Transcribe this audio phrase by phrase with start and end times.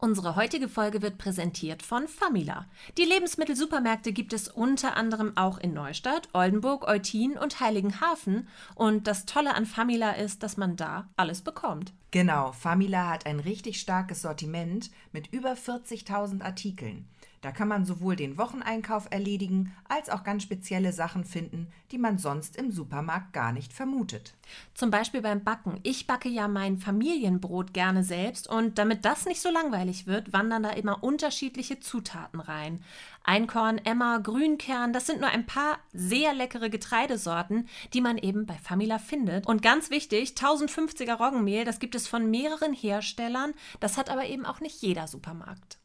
[0.00, 2.66] Unsere heutige Folge wird präsentiert von Famila.
[2.96, 8.46] Die Lebensmittelsupermärkte gibt es unter anderem auch in Neustadt, Oldenburg, Eutin und Heiligenhafen.
[8.76, 11.92] Und das Tolle an Famila ist, dass man da alles bekommt.
[12.12, 17.08] Genau, Famila hat ein richtig starkes Sortiment mit über 40.000 Artikeln.
[17.40, 22.18] Da kann man sowohl den Wocheneinkauf erledigen, als auch ganz spezielle Sachen finden, die man
[22.18, 24.34] sonst im Supermarkt gar nicht vermutet.
[24.74, 25.78] Zum Beispiel beim Backen.
[25.84, 30.64] Ich backe ja mein Familienbrot gerne selbst und damit das nicht so langweilig wird, wandern
[30.64, 32.82] da immer unterschiedliche Zutaten rein.
[33.22, 38.54] Einkorn, Emmer, Grünkern, das sind nur ein paar sehr leckere Getreidesorten, die man eben bei
[38.54, 39.46] Famila findet.
[39.46, 44.46] Und ganz wichtig, 1050er Roggenmehl, das gibt es von mehreren Herstellern, das hat aber eben
[44.46, 45.78] auch nicht jeder Supermarkt.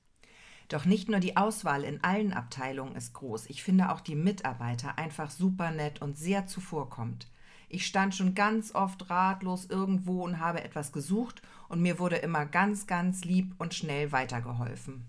[0.73, 4.97] Doch nicht nur die Auswahl in allen Abteilungen ist groß, ich finde auch die Mitarbeiter
[4.97, 7.27] einfach super nett und sehr zuvorkommt.
[7.69, 12.47] Ich stand schon ganz oft ratlos irgendwo und habe etwas gesucht und mir wurde immer
[12.47, 15.05] ganz, ganz lieb und schnell weitergeholfen.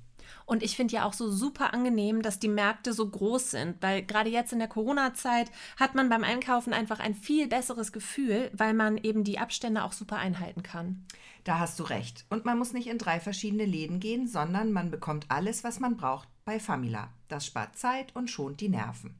[0.46, 4.02] Und ich finde ja auch so super angenehm, dass die Märkte so groß sind, weil
[4.02, 8.74] gerade jetzt in der Corona-Zeit hat man beim Einkaufen einfach ein viel besseres Gefühl, weil
[8.74, 11.04] man eben die Abstände auch super einhalten kann.
[11.44, 12.24] Da hast du recht.
[12.30, 15.96] Und man muss nicht in drei verschiedene Läden gehen, sondern man bekommt alles, was man
[15.96, 17.10] braucht bei Famila.
[17.28, 19.14] Das spart Zeit und schont die Nerven.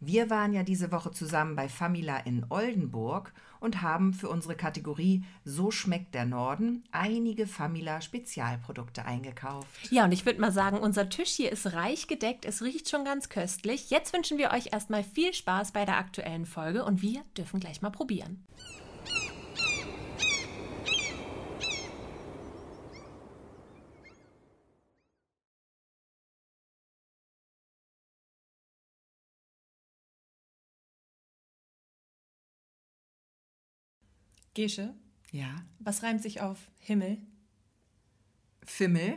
[0.00, 5.24] Wir waren ja diese Woche zusammen bei Famila in Oldenburg und haben für unsere Kategorie
[5.44, 9.90] So schmeckt der Norden einige Famila Spezialprodukte eingekauft.
[9.90, 13.04] Ja, und ich würde mal sagen, unser Tisch hier ist reich gedeckt, es riecht schon
[13.04, 13.90] ganz köstlich.
[13.90, 17.82] Jetzt wünschen wir euch erstmal viel Spaß bei der aktuellen Folge und wir dürfen gleich
[17.82, 18.44] mal probieren.
[34.56, 34.94] Gesche,
[35.32, 35.54] Ja.
[35.80, 37.18] was reimt sich auf Himmel?
[38.64, 39.16] Fimmel.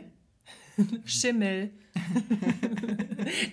[1.06, 1.70] Schimmel.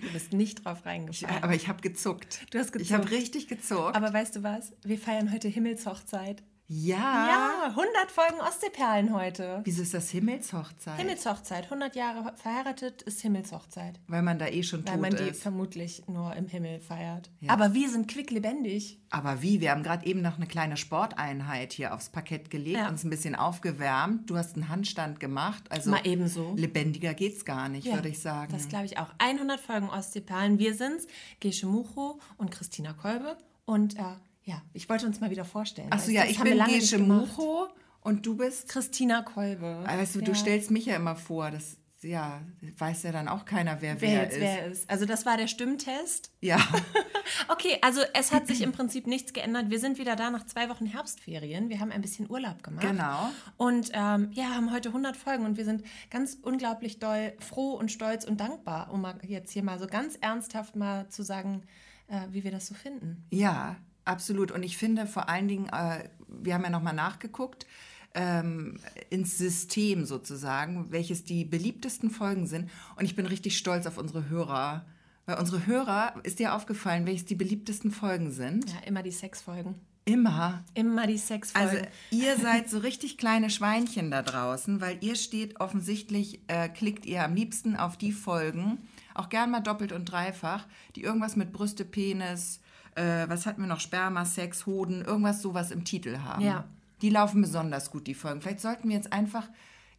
[0.02, 1.42] du bist nicht drauf Ich, reingefallen.
[1.42, 2.46] aber ich habe gezuckt.
[2.50, 3.20] Du hast Ich habe gezuckt.
[3.22, 3.96] richtig gezuckt.
[3.96, 4.72] Aber weißt du was?
[4.84, 6.42] Wir feiern heute Himmelshochzeit.
[6.70, 6.96] Ja.
[7.28, 9.62] Ja, 100 Folgen Ostseeperlen heute.
[9.64, 10.98] Wieso ist das Himmelshochzeit?
[10.98, 11.64] Himmelshochzeit.
[11.64, 13.98] 100 Jahre verheiratet ist Himmelshochzeit.
[14.06, 15.42] Weil man da eh schon Weil tot man die ist.
[15.42, 17.30] vermutlich nur im Himmel feiert.
[17.40, 17.52] Ja.
[17.52, 19.00] Aber wir sind quicklebendig.
[19.10, 19.60] Aber wie?
[19.62, 22.88] Wir haben gerade eben noch eine kleine Sporteinheit hier aufs Parkett gelegt, Ja.
[22.90, 24.28] uns ein bisschen aufgewärmt.
[24.28, 25.64] Du hast einen Handstand gemacht.
[25.70, 26.52] Also Mal ebenso.
[26.54, 28.52] lebendiger geht's gar nicht, Ja, würde ich sagen.
[28.52, 29.08] Das glaube ich auch.
[29.18, 30.58] 100 Folgen Ostseeperlen.
[30.58, 31.06] Wir sind's,
[31.40, 33.38] Gesche Mucho und Christina Kolbe.
[33.64, 34.02] Und äh,
[34.48, 35.92] ja, ich wollte uns mal wieder vorstellen.
[35.92, 36.98] Achso, ja, ich bin Gesche.
[36.98, 37.68] Mucho
[38.00, 38.68] und du bist.
[38.68, 39.84] Christina Kolbe.
[39.86, 40.24] Weißt du, Ja.
[40.24, 41.50] du stellst mich ja immer vor.
[41.50, 42.40] Das ja,
[42.78, 44.40] weiß ja dann auch keiner, wer Wer wer, jetzt ist.
[44.40, 44.90] wer ist.
[44.90, 46.30] Also das war der Stimmtest.
[46.40, 46.58] Ja,
[47.48, 49.68] Okay, also es hat sich im Prinzip nichts geändert.
[49.68, 51.68] Wir sind wieder da nach zwei Wochen Herbstferien.
[51.68, 52.86] Wir haben ein bisschen Urlaub gemacht.
[52.86, 53.30] Genau.
[53.58, 57.90] Und ähm, ja, haben heute 100 Folgen und wir sind ganz unglaublich doll froh und
[57.92, 61.64] stolz und dankbar, um jetzt hier mal so ganz ernsthaft mal zu sagen,
[62.06, 63.26] äh, wie wir das so finden.
[63.30, 63.76] ja,
[64.08, 64.50] absolut.
[64.50, 67.66] Und ich finde vor allen Dingen, äh, wir haben ja nochmal nachgeguckt,
[68.14, 68.78] ähm,
[69.10, 72.70] ins System sozusagen, welches die beliebtesten Folgen sind.
[72.96, 74.86] Und ich bin richtig stolz auf unsere Hörer.
[75.26, 78.70] Weil unsere Hörer, ist dir aufgefallen, welches die beliebtesten Folgen sind?
[78.70, 79.74] Ja, immer die Sexfolgen.
[80.06, 80.64] Immer.
[80.72, 81.68] Immer die Sexfolgen.
[81.68, 87.04] Also ihr seid so richtig kleine Schweinchen da draußen, weil ihr steht offensichtlich, äh, klickt
[87.04, 88.78] ihr am liebsten auf die Folgen,
[89.14, 90.66] auch gern mal doppelt und dreifach,
[90.96, 92.60] die irgendwas mit Brüste, Penis,
[92.98, 96.44] äh, was hatten wir noch, Sperma, Sex, Hoden, irgendwas sowas im Titel haben.
[96.44, 96.64] Ja.
[97.02, 98.40] Die laufen besonders gut, die Folgen.
[98.40, 99.48] Vielleicht sollten wir jetzt einfach,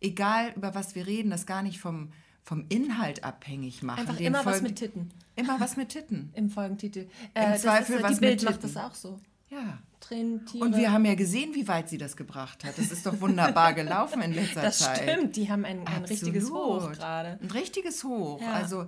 [0.02, 2.10] egal über was wir reden, das gar nicht vom,
[2.44, 4.02] vom Inhalt abhängig machen.
[4.02, 6.32] Einfach Den immer was Folgen- mit Titten Immer was mit Titten.
[6.36, 7.00] im Folgentitel.
[7.00, 8.74] Im das Zweifel ist, was die mit Bild macht Titten.
[8.74, 9.20] das auch so.
[9.50, 9.80] Ja.
[10.02, 10.46] Tränen.
[10.60, 12.78] Und wir haben ja gesehen, wie weit sie das gebracht hat.
[12.78, 14.98] Das ist doch wunderbar gelaufen in letzter das Zeit.
[15.04, 17.38] stimmt, die haben ein, ein richtiges Hoch gerade.
[17.42, 18.42] Ein richtiges Hoch.
[18.42, 18.54] Ja.
[18.54, 18.86] Also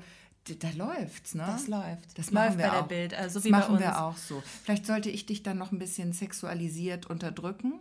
[0.59, 1.44] da läuft's, ne?
[1.46, 2.18] Das läuft.
[2.18, 2.88] Das läuft machen wir bei der auch.
[2.88, 3.81] Bild, also das wie bei machen uns.
[3.81, 4.41] wir auch so.
[4.63, 7.79] Vielleicht sollte ich dich dann noch ein bisschen sexualisiert unterdrücken.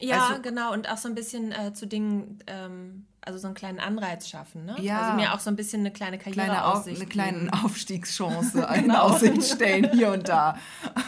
[0.00, 0.72] Ja, Also- genau.
[0.72, 4.66] Und auch so ein bisschen äh, zu Dingen, ähm, also so einen kleinen Anreiz schaffen.
[4.66, 4.76] Ne?
[4.80, 5.00] Ja.
[5.00, 6.96] Also mir auch so ein bisschen eine kleine Kleine Karriereaussicht.
[6.96, 7.50] Auf, eine kleine geben.
[7.64, 8.98] Aufstiegschance Genau.
[9.00, 10.58] Aussicht stellen, hier und da.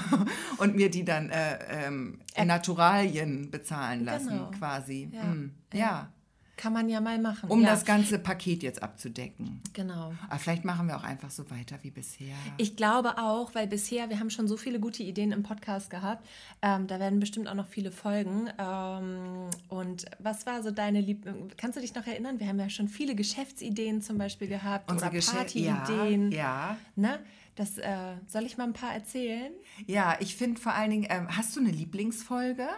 [0.57, 4.51] Und mir die dann äh, ähm, in Naturalien bezahlen lassen, Genau.
[4.59, 5.11] quasi.
[5.13, 5.23] Ja.
[5.23, 6.13] Mm, ja.
[6.59, 7.49] Kann man ja mal machen.
[7.49, 7.71] Um ja.
[7.71, 9.61] das ganze Paket jetzt abzudecken.
[9.75, 10.13] Genau.
[10.29, 12.35] Aber vielleicht machen wir auch einfach so weiter wie bisher.
[12.57, 16.27] Ich glaube auch, weil bisher, wir haben schon so viele gute Ideen im Podcast gehabt.
[16.61, 18.51] Ähm, da werden bestimmt auch noch viele Folgen.
[18.59, 21.27] Ähm, und was war so deine Lieb...
[21.57, 22.41] Kannst du dich noch erinnern?
[22.41, 26.33] Wir haben ja schon viele Geschäftsideen zum Beispiel gehabt Unsere oder Partyideen.
[26.33, 26.77] Ja, ja.
[26.97, 27.21] Ne?
[27.55, 29.53] Das, äh, soll ich mal ein paar erzählen?
[29.87, 32.69] Ja, ich finde vor allen Dingen, ähm, hast du eine Lieblingsfolge?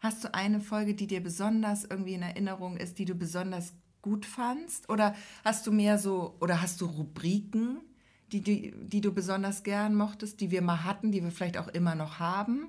[0.00, 4.24] Hast du eine Folge, die dir besonders irgendwie in Erinnerung ist, die du besonders gut
[4.24, 4.88] fandst?
[4.88, 5.14] Oder
[5.44, 7.80] hast du mehr so, oder hast du Rubriken,
[8.32, 11.68] die, die, die du besonders gern mochtest, die wir mal hatten, die wir vielleicht auch
[11.68, 12.68] immer noch haben?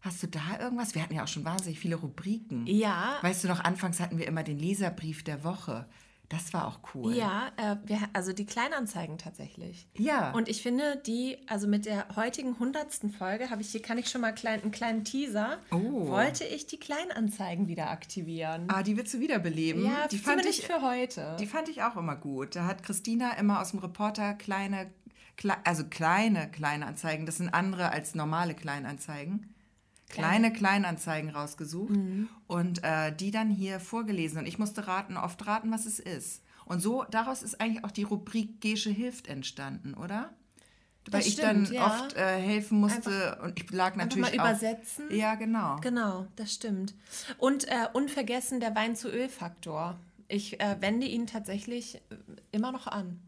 [0.00, 0.94] Hast du da irgendwas?
[0.94, 2.66] Wir hatten ja auch schon wahnsinnig viele Rubriken.
[2.66, 3.18] Ja.
[3.20, 5.86] Weißt du noch, anfangs hatten wir immer den Leserbrief der Woche.
[6.30, 7.12] Das war auch cool.
[7.12, 9.88] Ja, äh, wir, also die Kleinanzeigen tatsächlich.
[9.98, 10.30] Ja.
[10.30, 14.08] Und ich finde, die, also mit der heutigen hundertsten Folge habe ich hier, kann ich
[14.08, 15.58] schon mal klein, einen kleinen Teaser.
[15.72, 16.06] Oh.
[16.06, 18.66] Wollte ich die Kleinanzeigen wieder aktivieren.
[18.68, 19.84] Ah, die willst du wiederbeleben?
[19.84, 21.36] ja, die fand ich, für heute.
[21.40, 22.54] Die fand ich auch immer gut.
[22.54, 24.88] Da hat Christina immer aus dem Reporter kleine,
[25.36, 29.52] klei also kleine Kleinanzeigen, das sind andere als normale Kleinanzeigen.
[30.10, 31.94] Kleine Kleinanzeigen rausgesucht
[32.46, 34.38] und äh, die dann hier vorgelesen.
[34.38, 36.42] Und ich musste raten, oft raten, was es ist.
[36.64, 40.30] Und so, daraus ist eigentlich auch die Rubrik Gesche hilft entstanden, oder?
[41.10, 41.86] Weil Das ich stimmt, dann ja.
[41.86, 44.50] oft äh, helfen musste und ich lag natürlich mal auch.
[44.50, 45.06] übersetzen.
[45.10, 45.76] Ja, genau.
[45.80, 46.94] Genau, das stimmt.
[47.38, 49.98] Und äh, unvergessen der Wein-zu-Öl-Faktor.
[50.28, 52.00] Ich äh, wende ihn tatsächlich
[52.52, 53.20] immer noch an.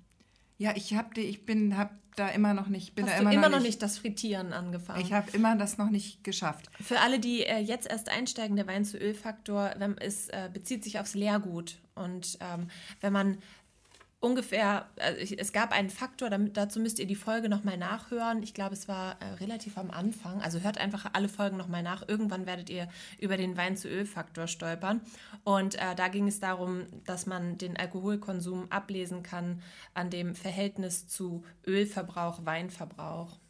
[0.58, 3.22] Ja, ich hab die, ich bin, hab da immer noch nicht, bin Hast da du
[3.22, 3.68] immer, immer, noch nicht.
[3.68, 5.00] nicht das Frittieren angefangen?
[5.00, 6.66] Ich habe immer das noch nicht geschafft.
[6.80, 11.14] Für alle, die äh, jetzt erst einsteigen, der Wein-zu-Öl-Faktor wenn, es äh, bezieht sich aufs
[11.14, 11.78] Leergut.
[11.94, 12.68] Und ähm,
[13.00, 13.38] wenn man
[14.22, 18.42] ungefähr, also ich, es gab einen Faktor, damit, dazu müsst ihr die Folge nochmal nachhören.
[18.42, 20.40] Ich glaube, es war äh, relativ am Anfang.
[20.40, 22.08] Also hört einfach alle Folgen nochmal nach.
[22.08, 22.88] Irgendwann werdet ihr
[23.18, 25.00] über den Wein-zu-Öl-Faktor stolpern.
[25.42, 29.60] Und äh, da ging es darum, dass man den Alkoholkonsum ablesen kann
[29.92, 33.40] an dem Verhältnis zu Ölverbrauch, Weinverbrauch.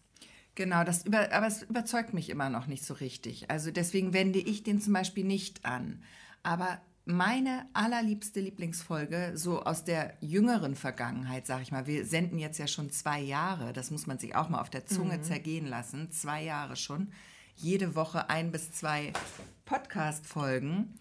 [0.54, 3.50] Genau, das über, aber es überzeugt mich immer noch nicht so richtig.
[3.50, 6.02] Also deswegen wende ich den zum Beispiel nicht an.
[6.42, 12.58] Aber meine allerliebste Lieblingsfolge, so aus der jüngeren Vergangenheit, sag ich mal, wir senden jetzt
[12.58, 16.10] ja schon zwei Jahre, das muss man sich auch mal auf der Zunge zergehen lassen,
[16.10, 17.12] zwei Jahre schon,
[17.56, 19.12] jede Woche ein bis zwei
[19.64, 20.94] Podcast-Folgen.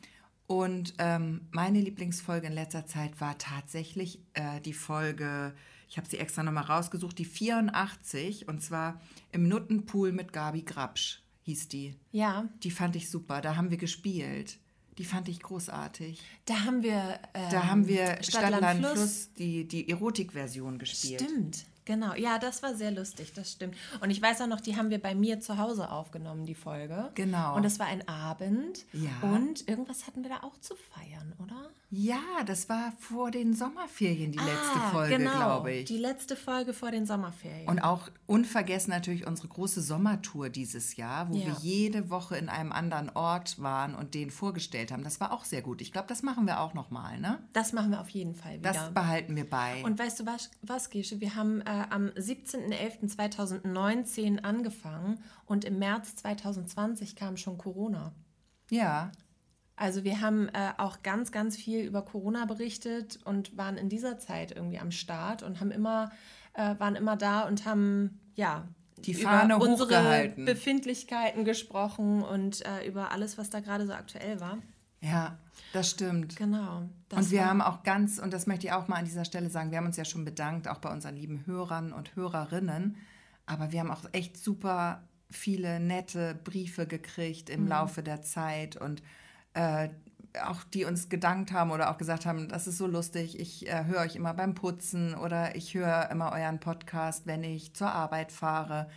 [0.48, 5.56] Und ähm, meine Lieblingsfolge in letzter Zeit war tatsächlich äh, die Folge,
[5.88, 9.00] ich habe sie extra nochmal rausgesucht, die 84, und zwar
[9.32, 11.96] im Nuttenpool mit Gabi Grabsch hieß die.
[12.12, 14.58] Ja, Die fand ich super, da haben wir gespielt.
[15.02, 16.22] Die fand ich großartig.
[16.46, 17.20] da haben wir.
[17.34, 18.92] Ähm, Da haben wir Stadt, Land, Fluss.
[18.94, 21.22] Fluss, die, die Erotikversion gespielt.
[21.22, 22.14] Stimmt, genau.
[22.16, 23.76] Ja, das war sehr lustig, das stimmt.
[24.02, 27.12] Und ich weiß auch noch, die haben wir bei mir zu Hause aufgenommen, die Folge.
[27.16, 27.56] Genau.
[27.56, 28.86] Und es war ein Abend.
[28.94, 29.10] Ja.
[29.30, 31.70] Und irgendwas hatten wir da auch zu feiern, oder?
[31.94, 35.86] Ja, das war vor den Sommerferien die letzte Folge, genau, glaube ich.
[35.86, 37.68] Die letzte Folge vor den Sommerferien.
[37.68, 41.48] Und auch unvergessen natürlich unsere große Sommertour dieses Jahr, wo Ja.
[41.48, 45.04] wir jede Woche in einem anderen Ort waren und den vorgestellt haben.
[45.04, 45.82] Das war auch sehr gut.
[45.82, 47.40] Ich glaube, das machen wir auch nochmal, ne?
[47.52, 48.72] das machen wir auf jeden Fall wieder.
[48.72, 49.84] Das behalten wir bei.
[49.84, 51.20] Und weißt du was, was Gesche?
[51.20, 58.12] Wir haben äh, am 17.11.2019 angefangen und im März 2020 kam schon Corona.
[58.70, 59.10] ja,
[59.78, 64.20] Also wir haben äh, auch ganz, ganz viel über Corona berichtet und waren in dieser
[64.20, 66.12] Zeit irgendwie am Start und haben immer,
[66.54, 70.34] äh, waren immer da und haben ja Die Fahne über unsere.
[70.36, 74.58] Befindlichkeiten gesprochen und äh, über alles, was da gerade so aktuell war.
[75.02, 75.38] Ja,
[75.74, 76.36] das stimmt.
[76.36, 76.84] Genau.
[77.10, 79.50] das und wir haben auch ganz, und das möchte ich auch mal an dieser Stelle
[79.50, 82.96] sagen, wir haben uns ja schon bedankt, auch bei unseren lieben Hörern und Hörerinnen.
[83.46, 87.56] Aber wir haben auch echt super viele nette Briefe gekriegt Mhm.
[87.56, 89.02] im Laufe der Zeit und
[89.54, 89.90] äh,
[90.46, 93.86] auch die uns gedankt haben oder auch gesagt haben, das ist so lustig, ich äh,
[93.86, 98.32] höre euch immer beim Putzen oder ich höre immer euren Podcast, wenn ich zur Arbeit
[98.32, 98.90] fahre.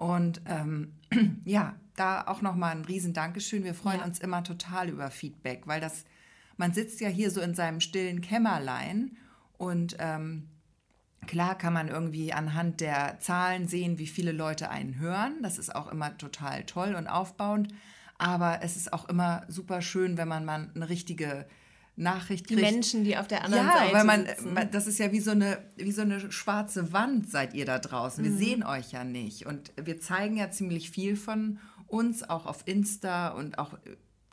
[0.00, 0.94] Und ähm,
[1.44, 3.64] ja, da auch nochmal ein riesen Dankeschön.
[3.64, 4.06] Wir freuen Ja.
[4.06, 6.06] uns immer total über Feedback, weil das,
[6.56, 9.18] man sitzt ja hier so in seinem stillen Kämmerlein
[9.58, 10.48] und ähm,
[11.26, 15.42] klar kann man irgendwie anhand der Zahlen sehen, wie viele Leute einen hören.
[15.42, 17.68] Das ist auch immer total toll und aufbauend.
[18.16, 21.46] Aber es ist auch immer super schön, wenn man mal eine richtige
[22.00, 22.70] Nachricht die kriegt.
[22.72, 24.54] Menschen, die auf der anderen Ja, Seite weil man, sitzen.
[24.54, 27.78] man- das ist ja wie so, eine, wie so eine schwarze Wand seid ihr da
[27.78, 28.24] draußen.
[28.24, 28.28] Mhm.
[28.28, 29.46] Wir sehen euch ja nicht.
[29.46, 33.78] Und wir zeigen ja ziemlich viel von uns, auch auf Insta und auch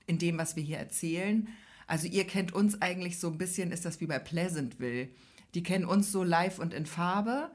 [0.05, 1.47] in dem, was wir hier erzählen.
[1.87, 5.09] Also ihr kennt uns eigentlich so ein bisschen, ist das wie bei Pleasantville.
[5.55, 7.49] Die kennen uns so live und in Farbe.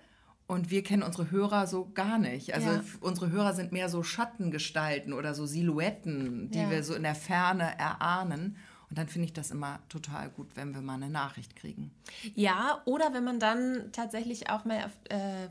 [0.48, 2.52] Und wir kennen unsere Hörer so gar nicht.
[2.54, 2.84] Also Ja.
[3.00, 6.70] unsere Hörer sind mehr so Schattengestalten oder so Silhouetten, die Ja.
[6.70, 8.56] wir so in der Ferne erahnen.
[8.92, 11.90] Und dann finde ich das immer total gut, wenn wir mal eine Nachricht kriegen.
[12.34, 15.48] Ja, oder wenn man dann tatsächlich auch mal auf, äh,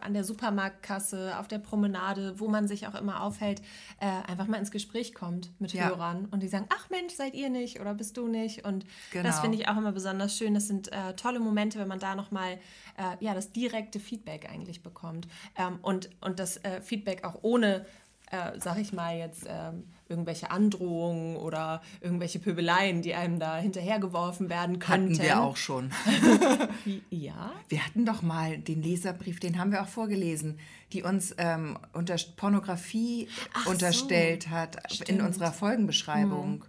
[0.00, 3.60] an der Supermarktkasse, auf der Promenade, wo man sich auch immer aufhält,
[4.00, 5.88] äh, einfach mal ins Gespräch kommt mit Ja.
[5.90, 8.64] Hörern und die sagen, ach Mensch, seid ihr nicht oder bist du nicht?
[8.64, 9.24] Und Genau.
[9.28, 10.54] das finde ich auch immer besonders schön.
[10.54, 12.52] Das sind äh, tolle Momente, wenn man da nochmal
[12.96, 15.28] äh, ja, das direkte Feedback eigentlich bekommt.
[15.54, 17.84] Ähm, und, und das äh, Feedback auch ohne,
[18.30, 24.50] äh, sag ich mal jetzt, ähm, irgendwelche Androhungen oder irgendwelche Pöbeleien, die einem da hinterhergeworfen
[24.50, 25.14] werden könnten.
[25.14, 25.90] Hatten wir auch schon.
[27.10, 27.52] ja.
[27.68, 30.58] Wir hatten doch mal den Leserbrief, den haben wir auch vorgelesen,
[30.92, 35.22] die uns ähm, unter Pornografie Ach unterstellt so, hat in stimmt.
[35.22, 36.64] unserer Folgenbeschreibung.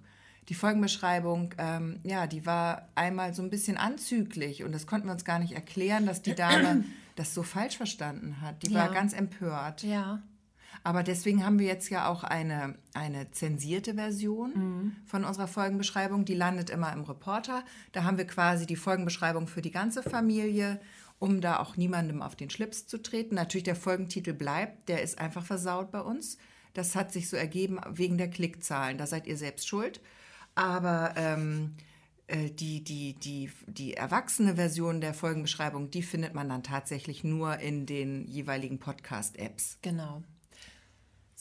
[0.50, 5.14] Die Folgenbeschreibung, ähm, ja, die war einmal so ein bisschen anzüglich und das konnten wir
[5.14, 6.84] uns gar nicht erklären, dass die Dame
[7.16, 8.62] das so falsch verstanden hat.
[8.64, 8.92] Die war Ja.
[8.94, 9.84] ganz empört.
[9.84, 10.22] Ja.
[10.84, 16.26] Aber deswegen haben wir jetzt ja auch eine, eine zensierte Version von unserer Folgenbeschreibung.
[16.26, 17.64] Die landet immer im Reporter.
[17.92, 20.80] Da haben wir quasi die Folgenbeschreibung für die ganze Familie,
[21.20, 23.36] um da auch niemandem auf den Schlips zu treten.
[23.36, 26.38] Natürlich der Folgentitel bleibt, der ist einfach versaut bei uns.
[26.74, 28.98] Das hat sich so ergeben wegen der Klickzahlen.
[28.98, 30.02] Da seid ihr selbst schuld.
[30.56, 31.76] Aber ähm,
[32.28, 37.60] äh, die, die, die, die erwachsene Version der Folgenbeschreibung, die findet man dann tatsächlich nur
[37.60, 39.80] in den jeweiligen Podcast-Apps.
[39.82, 40.24] Genau.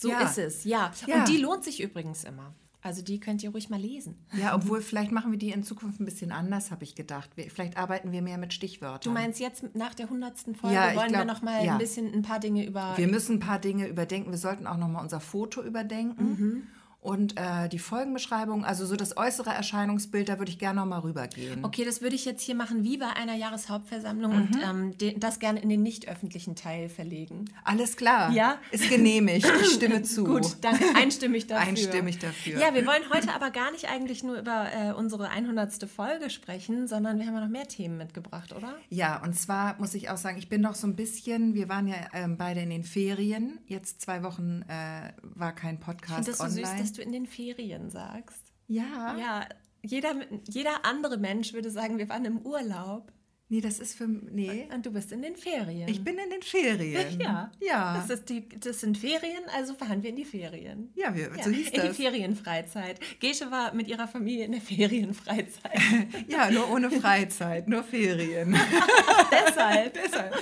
[0.00, 0.21] So Ja.
[0.23, 0.90] ist es, ja.
[1.07, 1.19] Ja.
[1.19, 2.54] Und die lohnt sich übrigens immer.
[2.83, 4.16] Also die könnt ihr ruhig mal lesen.
[4.33, 7.28] Ja, obwohl vielleicht machen wir die in Zukunft ein bisschen anders, habe ich gedacht.
[7.35, 9.02] Wir, vielleicht arbeiten wir mehr mit Stichwörtern.
[9.02, 11.73] Du meinst jetzt nach der hundertsten Folge Ja, wollen wir glaub, noch mal ja.
[11.73, 14.30] ein bisschen ein paar Dinge über wir müssen ein paar Dinge überdenken.
[14.30, 16.69] Wir sollten auch noch mal unser Foto überdenken.
[17.02, 20.99] Und äh, die Folgenbeschreibung, also so das äußere Erscheinungsbild, da würde ich gerne noch mal
[20.99, 21.64] rübergehen.
[21.64, 24.61] Okay, das würde ich jetzt hier machen wie bei einer Jahreshauptversammlung und Mhm.
[24.62, 27.47] ähm, de, das gerne in den nicht öffentlichen Teil verlegen.
[27.64, 28.33] Alles klar.
[28.33, 28.59] Ja?
[28.71, 29.50] Ist genehmigt.
[29.62, 30.25] Ich stimme zu.
[30.25, 30.85] Gut, danke.
[30.95, 31.69] Einstimmig dafür.
[31.69, 32.61] Einstimmig dafür.
[32.61, 35.88] Ja, wir wollen heute aber gar nicht eigentlich nur über äh, unsere 100.
[35.88, 38.75] Folge sprechen, sondern wir haben ja noch mehr Themen mitgebracht, oder?
[38.90, 41.87] Ja, und zwar muss ich auch sagen, ich bin noch so ein bisschen, wir waren
[41.88, 43.59] ja ähm, beide in den Ferien.
[43.66, 46.78] Jetzt zwei Wochen äh, war kein Ich Podcast finde das so online.
[46.83, 48.52] süß, dass du in den Ferien sagst.
[48.66, 49.16] ja.
[49.16, 49.47] Ja,
[49.82, 50.14] jeder,
[50.47, 53.12] jeder andere Mensch würde sagen, wir waren im Urlaub
[53.52, 54.69] Nee, das ist für nee.
[54.73, 55.88] und du bist in den Ferien.
[55.88, 57.19] Ich bin in den Ferien.
[57.21, 57.50] ja.
[57.61, 57.95] Ja.
[57.97, 60.92] Das, ist die, das sind Ferien, also fahren wir in die Ferien.
[60.95, 61.97] Ja, wir, Ja, so hieß in die das.
[61.97, 63.00] Ferienfreizeit.
[63.19, 65.73] Gesche war mit ihrer Familie in der Ferienfreizeit.
[66.28, 68.57] Ja, nur ohne Freizeit, nur Ferien.
[69.33, 69.95] Deshalb.
[70.04, 70.35] Deshalb.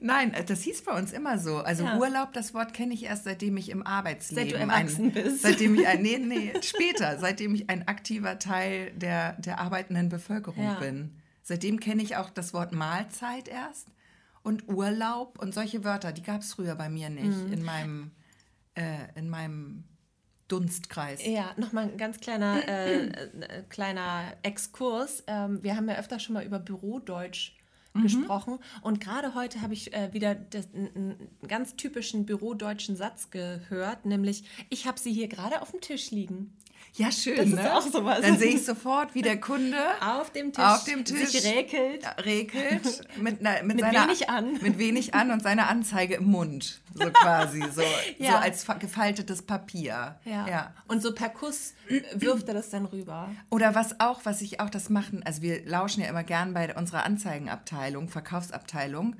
[0.00, 1.56] Nein, äh, das hieß bei uns immer so.
[1.58, 1.98] Also Ja.
[1.98, 5.42] Urlaub, das Wort kenne ich erst, seitdem ich im Arbeitsleben Seit du erwachsen ein, bist.
[5.42, 10.62] Seitdem ich ein, nee, nee, später, seitdem ich ein aktiver Teil der, der arbeitenden Bevölkerung
[10.64, 10.74] Ja.
[10.74, 11.10] bin.
[11.42, 13.88] Seitdem kenne ich auch das Wort Mahlzeit erst
[14.42, 17.52] und Urlaub und solche Wörter, die gab es früher bei mir nicht Mhm.
[17.52, 18.10] in meinem,
[18.74, 19.84] äh, in meinem
[20.48, 21.24] Dunstkreis.
[21.24, 25.24] Ja, nochmal ein ganz kleiner, äh, äh, kleiner Exkurs.
[25.26, 27.52] Ähm, wir haben ja öfter schon mal über Bürodeutsch
[27.94, 28.02] Mhm.
[28.04, 33.30] gesprochen und gerade heute habe ich äh, wieder das, einen, einen ganz typischen bürodeutschen Satz
[33.30, 36.56] gehört, nämlich ich habe sie hier gerade auf dem Tisch liegen.
[36.94, 37.74] Ja, schön, Das ist ne?
[37.74, 38.20] auch sowas.
[38.20, 41.30] Dann sehe ich sofort, wie der Kunde Auf dem Tisch, Auf dem Tisch.
[41.30, 42.04] sich räkelt.
[42.26, 42.82] regelt
[43.18, 44.52] mit, einer, mit, Mit seiner, wenig an.
[44.60, 46.82] Mit wenig an und seiner Anzeige im Mund.
[46.92, 47.62] So quasi.
[47.62, 47.82] So, so
[48.18, 48.40] Ja.
[48.40, 50.16] als fa- gefaltetes Papier.
[50.26, 50.46] Ja.
[50.46, 50.74] ja.
[50.86, 51.72] Und so per Kuss
[52.14, 53.30] wirft er das dann rüber.
[53.48, 56.74] Oder was auch, was ich auch das machen, also wir lauschen ja immer gern bei
[56.76, 59.16] unserer Anzeigenabteilung, Verkaufsabteilung,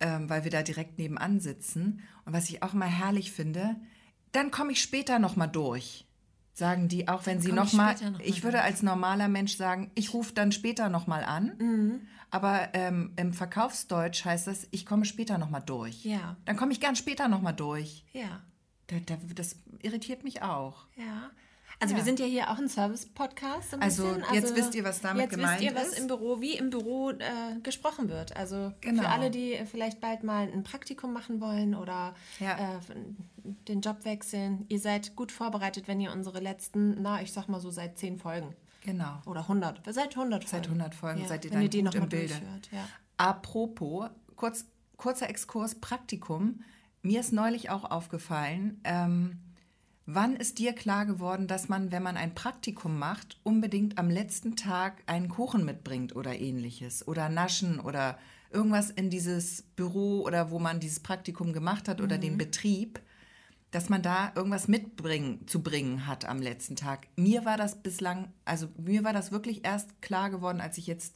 [0.00, 2.02] ähm, weil wir da direkt nebenan sitzen.
[2.24, 3.76] Und was ich auch mal herrlich finde,
[4.32, 6.06] dann komme ich später nochmal durch.
[6.52, 9.56] Sagen die, auch wenn sie ich nochmal, später noch mal ich würde als normaler Mensch
[9.56, 11.54] sagen, ich rufe dann später nochmal an.
[11.58, 12.00] Mhm.
[12.30, 16.04] Aber ähm, im Verkaufsdeutsch heißt das, ich komme später nochmal durch.
[16.04, 16.36] Ja.
[16.44, 18.04] Dann komme ich gern später nochmal durch.
[18.12, 18.40] Ja.
[18.86, 20.86] Da, da, das irritiert mich auch.
[20.96, 21.30] Ja.
[21.82, 21.98] Also Ja.
[21.98, 23.70] wir sind ja hier auch ein Service-Podcast.
[23.72, 24.34] so ein Also, bisschen.
[24.34, 25.98] jetzt wisst ihr, was damit jetzt gemeint wisst ihr, was ist.
[25.98, 27.16] im Büro, wie im Büro äh,
[27.62, 28.36] gesprochen wird.
[28.36, 29.02] Also Genau.
[29.02, 32.52] für alle, die vielleicht bald mal ein Praktikum machen wollen oder Ja.
[32.76, 32.78] äh,
[33.68, 34.64] den Job wechseln.
[34.68, 38.16] Ihr seid gut vorbereitet, wenn ihr unsere letzten, na, ich sag mal so seit zehn
[38.18, 39.20] Folgen Genau.
[39.26, 40.46] oder 100, seit 100 Folgen.
[40.64, 42.34] Seit 100 Folgen ja, seid ihr wenn dann ihr die noch im Bilde.
[43.16, 46.62] Apropos, kurz, kurzer Exkurs Praktikum.
[47.02, 49.38] Mir ist neulich auch aufgefallen, ähm,
[50.06, 54.56] wann ist dir klar geworden, dass man, wenn man ein Praktikum macht, unbedingt am letzten
[54.56, 58.18] Tag einen Kuchen mitbringt oder ähnliches oder Naschen oder
[58.50, 63.00] irgendwas in dieses Büro oder wo man dieses Praktikum gemacht hat oder den Betrieb,
[63.70, 67.08] dass man da irgendwas mitbringen zu bringen hat am letzten Tag.
[67.16, 71.14] Mir war das bislang, also mir war das wirklich erst klar geworden, als ich jetzt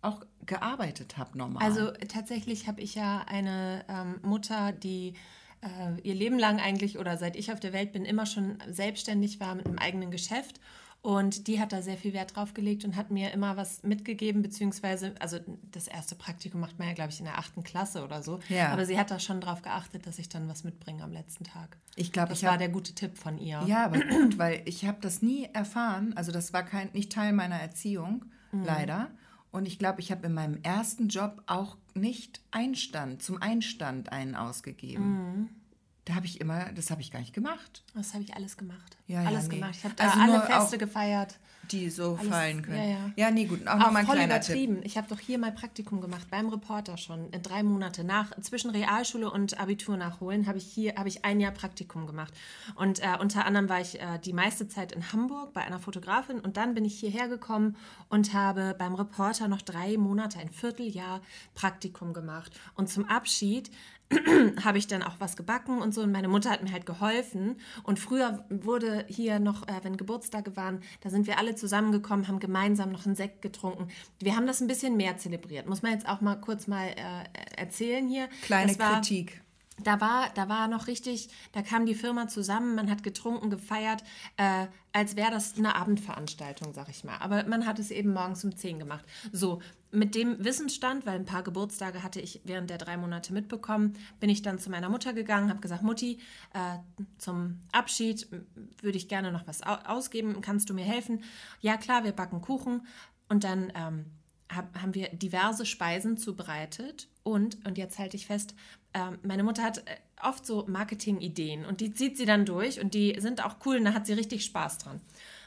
[0.00, 1.62] auch gearbeitet habe normal.
[1.62, 5.14] Also tatsächlich habe ich ja eine ähm, Mutter, die
[5.62, 9.40] äh, ihr Leben lang eigentlich oder seit ich auf der Welt bin immer schon selbstständig
[9.40, 10.60] war mit einem eigenen Geschäft.
[11.00, 14.42] Und die hat da sehr viel Wert drauf gelegt und hat mir immer was mitgegeben,
[14.42, 15.38] beziehungsweise, also
[15.70, 18.40] das erste Praktikum macht man ja, glaube ich, in der achten Klasse oder so.
[18.48, 18.70] Ja.
[18.72, 21.76] Aber sie hat da schon drauf geachtet, dass ich dann was mitbringe am letzten Tag.
[21.94, 23.62] Ich glaube, Das ich war habe der gute Tipp von ihr.
[23.68, 26.14] ja, aber gut, weil ich habe das nie erfahren.
[26.16, 28.64] Also das war kein nicht Teil meiner Erziehung, Mhm.
[28.64, 29.10] leider.
[29.52, 34.34] Und ich glaube, ich habe in meinem ersten Job auch nicht Einstand zum Einstand einen
[34.34, 35.04] ausgegeben.
[35.04, 35.48] Mhm.
[36.04, 37.84] Da habe ich immer, das habe ich gar nicht gemacht.
[37.94, 38.96] Das habe ich alles gemacht.
[39.06, 39.56] Ja, ja, alles nee.
[39.56, 39.74] gemacht.
[39.76, 41.38] Ich habe da Also alle Feste gefeiert.
[41.70, 42.76] Die so Alles- fallen können.
[42.78, 43.10] ja, ja.
[43.16, 43.66] ja nee, gut.
[43.66, 44.80] Auch, Auch nochmal ein voll kleiner Tipp.
[44.84, 47.30] Ich habe doch hier mal Praktikum gemacht beim Reporter schon.
[47.30, 51.40] In drei Monate nach zwischen Realschule und Abitur nachholen habe ich hier habe ich ein
[51.40, 52.32] Jahr Praktikum gemacht.
[52.74, 56.40] Und äh, unter anderem war ich äh, die meiste Zeit in Hamburg bei einer Fotografin
[56.40, 57.76] und dann bin ich hierher gekommen
[58.08, 61.20] und habe beim Reporter noch drei Monate, ein Vierteljahr
[61.54, 62.52] Praktikum gemacht.
[62.74, 63.70] Und zum Abschied
[64.64, 67.56] habe ich dann auch was gebacken und so und meine Mutter hat mir halt geholfen
[67.82, 72.38] und früher wurde hier noch, äh, wenn Geburtstage waren, da sind wir alle zusammengekommen, haben
[72.40, 73.88] gemeinsam noch einen Sekt getrunken.
[74.20, 77.60] Wir haben das ein bisschen mehr zelebriert, muss man jetzt auch mal kurz mal äh,
[77.60, 78.28] erzählen hier.
[78.42, 79.42] Kleine war, Kritik.
[79.84, 84.02] Da war, da war noch richtig, da kam die Firma zusammen, man hat getrunken, gefeiert,
[84.36, 87.16] äh, als wäre das eine Abendveranstaltung, sag ich mal.
[87.18, 89.04] Aber man hat es eben morgens um 10 gemacht.
[89.32, 93.94] So, mit dem Wissensstand, weil ein paar Geburtstage hatte ich während der drei Monate mitbekommen,
[94.20, 96.18] bin ich dann zu meiner Mutter gegangen, habe gesagt, Mutti,
[96.52, 96.78] äh,
[97.16, 98.28] zum Abschied
[98.82, 101.22] würde ich gerne noch was au ausgeben, kannst du mir helfen?
[101.60, 102.86] Ja klar, wir backen Kuchen
[103.28, 104.04] und dann ähm,
[104.54, 108.54] hab, haben wir diverse Speisen zubereitet und, und jetzt halte ich fest,
[108.98, 109.82] ähm, meine Mutter hat äh,
[110.22, 113.84] oft so Marketing-Ideen und die zieht sie dann durch und die sind auch cool und
[113.84, 115.00] da hat sie richtig Spaß dran.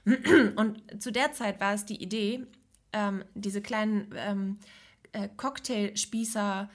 [0.56, 2.48] Und zu der Zeit war es die Idee,
[2.92, 4.58] ähm, diese kleinen ähm,
[5.12, 6.72] äh, Cocktailspießer,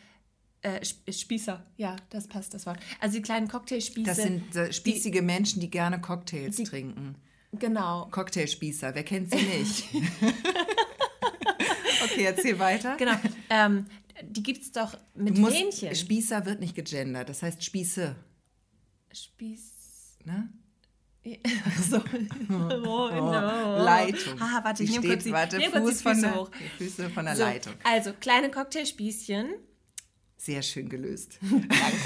[0.62, 2.78] äh, Sp- Spießer, ja, das passt, das Wort.
[3.00, 4.06] Also die kleinen Cocktailspieße.
[4.06, 7.16] Das sind äh, spießige Menschen, die gerne Cocktails trinken.
[7.52, 9.88] Genau, Cocktailspießer, wer kennt sie nicht?
[12.04, 12.94] okay, erzähl weiter.
[12.96, 13.14] genau.
[13.50, 13.86] ähm,
[14.22, 15.94] die gibt es doch mit Du musst, Fähnchen.
[15.94, 18.16] Spießer wird nicht gegendert, das heißt Spieße.
[19.12, 20.18] Spieß.
[20.24, 20.48] Ne?
[21.90, 22.02] so.
[22.48, 23.82] Oh, no.
[23.82, 24.40] Leitung.
[24.40, 26.50] Ah, warte, ich nehme kurz die, warte, nehm Fuß von Füße der, hoch.
[26.78, 27.74] Füße von der So, Leitung.
[27.84, 29.48] also kleine Cocktailspießchen
[30.36, 31.38] Sehr schön gelöst.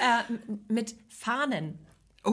[0.00, 0.32] äh,
[0.68, 1.78] mit Fahnen.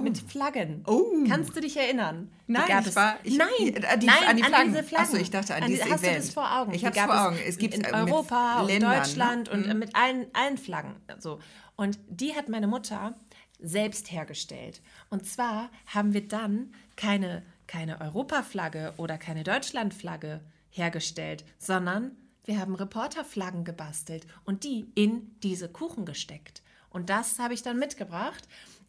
[0.01, 0.83] Mit Flaggen.
[0.85, 1.01] Oh.
[1.29, 2.29] Kannst du dich erinnern?
[2.45, 4.71] Nein, ich es- war- ich- nein, die- an die- nein, an die Flaggen.
[4.73, 5.07] diese Flaggen.
[5.07, 6.23] Ach so, ich dachte an die- dieses Hast du Event.
[6.25, 6.73] das vor Augen?
[6.73, 7.37] Ich hab's gab vor es Augen.
[7.47, 8.97] Es gibt's, in äh, Europa und Ländern, ne?
[8.97, 9.79] Deutschland und äh, Mhm.
[9.79, 10.95] mit allen, allen Flaggen.
[11.19, 11.39] So.
[11.77, 13.15] Und die hat meine Mutter
[13.59, 14.81] selbst hergestellt.
[15.09, 22.11] Und zwar haben wir dann keine, keine Europaflagge oder keine Deutschlandflagge hergestellt, sondern
[22.43, 26.61] wir haben Reporterflaggen gebastelt und die in diese Kuchen gesteckt.
[26.89, 28.47] Und das habe ich dann mitgebracht.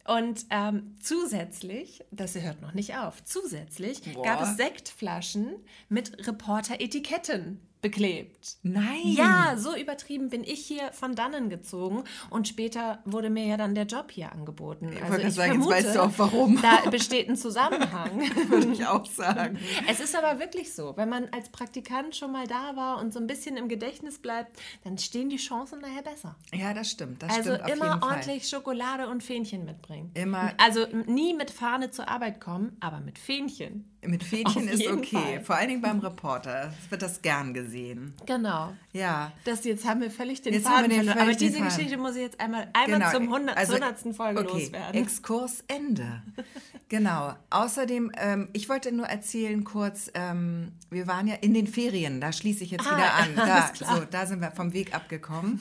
[0.09, 4.23] Und ähm, zusätzlich, das hört noch nicht auf, zusätzlich Boah.
[4.23, 5.57] gab es Sektflaschen
[5.91, 8.57] mit Reporter-Etiketten beklebt.
[8.63, 9.03] Nein.
[9.05, 13.75] Ja, so übertrieben bin ich hier von dannen gezogen und später wurde mir ja dann
[13.75, 14.87] der Job hier angeboten.
[14.89, 16.61] Also wollte gerade ich sagen, jetzt vermute, weißt du auch warum.
[16.63, 18.21] Da besteht ein Zusammenhang.
[18.49, 19.59] Würde ich auch sagen.
[19.89, 23.21] Es ist aber wirklich so, wenn man als Praktikant schon mal da war und so
[23.21, 26.37] ein bisschen im Gedächtnis bleibt, dann stehen die Chancen nachher besser.
[26.53, 27.23] Ja, das stimmt.
[27.23, 28.11] Das Also stimmt immer jeden Fall.
[28.13, 30.11] ordentlich Schokolade und Fähnchen mitbringen.
[30.15, 33.85] Immer- Also nie mit Fahne zur Arbeit kommen, aber mit Fähnchen.
[34.03, 35.17] Mit Fähnchen Auf ist okay.
[35.17, 35.45] Fall.
[35.45, 38.15] Vor allen Dingen beim Reporter wird das gern gesehen.
[38.27, 38.73] Genau.
[38.93, 39.33] Ja.
[39.45, 41.29] Das jetzt haben wir völlig den Jetzt haben Faden wir den verloren.
[41.29, 41.69] Aber diese Faden.
[41.69, 44.17] Geschichte muss ich jetzt einmal, einmal zum 100, also- zur 100.
[44.17, 44.63] Folge okay.
[44.63, 45.03] loswerden.
[45.03, 46.23] Exkurs Ende.
[46.89, 47.35] genau.
[47.51, 52.33] Außerdem, ähm, ich wollte nur erzählen kurz, ähm, wir waren ja in den Ferien, da
[52.33, 53.29] schließe ich jetzt Ah, wieder an.
[53.37, 55.61] Da, so, da sind wir vom Weg abgekommen.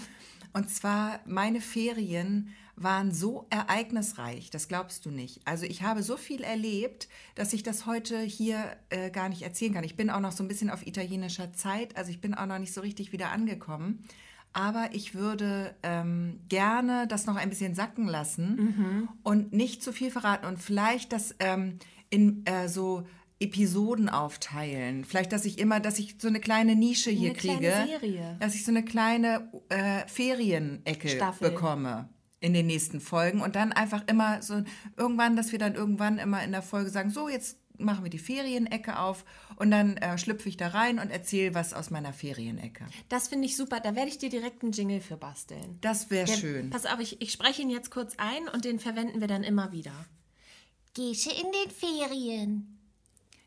[0.53, 5.41] Und zwar, meine Ferien waren so ereignisreich, das glaubst du nicht.
[5.45, 9.73] Also ich habe so viel erlebt, dass ich das heute hier äh, gar nicht erzählen
[9.73, 9.83] kann.
[9.83, 12.59] Ich bin auch noch so ein bisschen auf italienischer Zeit, also ich bin auch noch
[12.59, 14.03] nicht so richtig wieder angekommen.
[14.53, 20.09] Aber ich würde ähm, gerne das noch ein bisschen sacken lassen und nicht zu viel
[20.09, 23.05] verraten und vielleicht das ähm, in äh, so
[23.39, 25.03] Episoden aufteilen.
[25.03, 27.59] Vielleicht, dass ich immer, dass ich so eine kleine Nische hier Eine kleine
[27.99, 28.37] kriege.
[28.39, 31.51] Dass ich so eine kleine äh, Ferienecke Staffel.
[31.51, 34.63] bekomme in den nächsten Folgen und dann einfach immer so
[34.95, 38.19] irgendwann, dass wir dann irgendwann immer in der Folge sagen, so jetzt machen wir die
[38.19, 39.23] Ferienecke auf
[39.55, 42.85] und dann äh, schlüpfe ich da rein und erzähle was aus meiner Ferienecke.
[43.09, 43.79] Das finde ich super.
[43.79, 45.77] Da werde ich dir direkt einen Jingle für basteln.
[45.81, 46.69] Das wäre schön.
[46.69, 49.71] Pass auf, ich, ich spreche ihn jetzt kurz ein und den verwenden wir dann immer
[49.71, 49.93] wieder.
[50.93, 52.76] Gesche in den Ferien.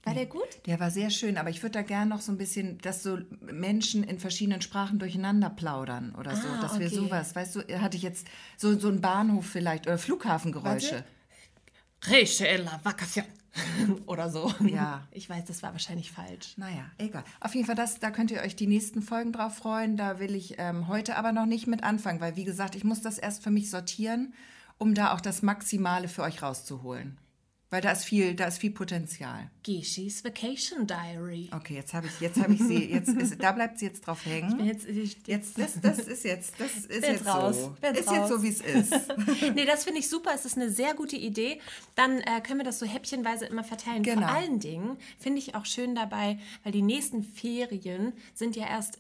[0.05, 0.49] War der gut?
[0.67, 3.19] Der war sehr schön, aber ich würde da gern noch so ein bisschen, dass so
[3.43, 6.95] Menschen in verschiedenen Sprachen durcheinander plaudern oder so, Ah, dass wir okay.
[6.97, 11.05] sowas, weißt du, hatte ich jetzt so, so einen Bahnhof vielleicht oder Flughafengeräusche.
[12.83, 13.25] Vacation.
[14.07, 14.53] Oder so.
[14.61, 15.09] Ja.
[15.11, 16.55] Ich weiß, das war wahrscheinlich falsch.
[16.57, 17.25] Naja, egal.
[17.41, 19.97] Auf jeden Fall, das, da könnt ihr euch die nächsten Folgen drauf freuen.
[19.97, 23.01] Da will ich ähm, heute aber noch nicht mit anfangen, weil, wie gesagt, ich muss
[23.03, 24.35] das erst für mich sortieren,
[24.79, 27.19] um da auch das Maximale für euch rauszuholen.
[27.71, 29.49] Weil da ist viel, da ist viel Potenzial.
[29.63, 31.49] Gishis Vacation Diary.
[31.55, 34.27] Okay, jetzt habe ich, jetzt habe ich sie, jetzt ist, da bleibt sie jetzt drauf
[34.27, 34.65] hängen.
[34.65, 37.57] Jetzt, ich, Jetzt, das, das ist jetzt, das ist jetzt raus.
[37.57, 37.77] so.
[37.81, 38.17] Bin Ist raus.
[38.17, 38.93] jetzt so, wie es ist.
[39.55, 40.33] nee, das finde ich super.
[40.35, 41.61] Es ist eine sehr gute Idee.
[41.95, 44.03] Dann äh, können wir das so häppchenweise immer verteilen.
[44.03, 44.27] Genau.
[44.27, 48.99] Vor allen Dingen finde ich auch schön dabei, weil die nächsten Ferien sind ja erst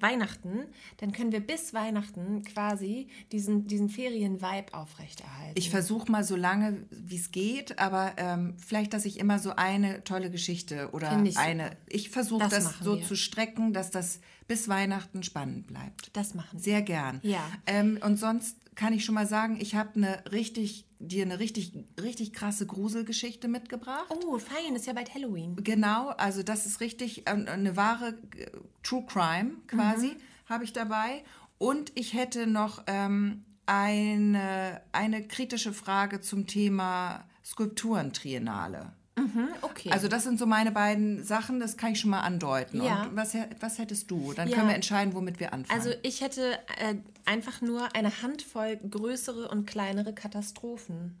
[0.00, 0.64] Weihnachten.
[0.98, 5.52] Dann können wir bis Weihnachten quasi diesen, diesen Ferien-Vibe aufrechterhalten.
[5.54, 9.56] Ich versuche mal so lange, wie es geht, aber ähm, vielleicht, dass ich immer so
[9.56, 11.76] eine tolle Geschichte oder ich eine.
[11.88, 13.06] Ich versuche Das das, so wir.
[13.06, 16.10] zu strecken, dass das bis Weihnachten spannend bleibt.
[16.16, 16.60] das machen wir.
[16.60, 17.20] Sehr gern.
[17.22, 17.40] Ja.
[17.66, 21.72] Ähm, und sonst kann ich schon mal sagen, ich habe eine richtig, dir eine richtig,
[22.00, 24.06] richtig krasse Gruselgeschichte mitgebracht.
[24.24, 25.56] Oh, fein, ist ja bald Halloween.
[25.56, 28.50] Genau, also das ist richtig äh, eine wahre äh,
[28.82, 30.16] True Crime quasi Mhm.
[30.46, 31.24] habe ich dabei.
[31.58, 38.92] Und ich hätte noch ähm, eine, eine kritische Frage zum Thema Skulpturentriennale.
[39.32, 39.90] Hm, okay.
[39.90, 42.82] Also das sind so meine beiden Sachen, das kann ich schon mal andeuten.
[42.82, 43.04] Ja.
[43.04, 44.32] Und was, was hättest du?
[44.32, 44.56] Dann Ja.
[44.56, 45.78] können wir entscheiden, womit wir anfangen.
[45.80, 51.16] Also ich hätte äh, einfach nur eine Handvoll größere und kleinere Katastrophen.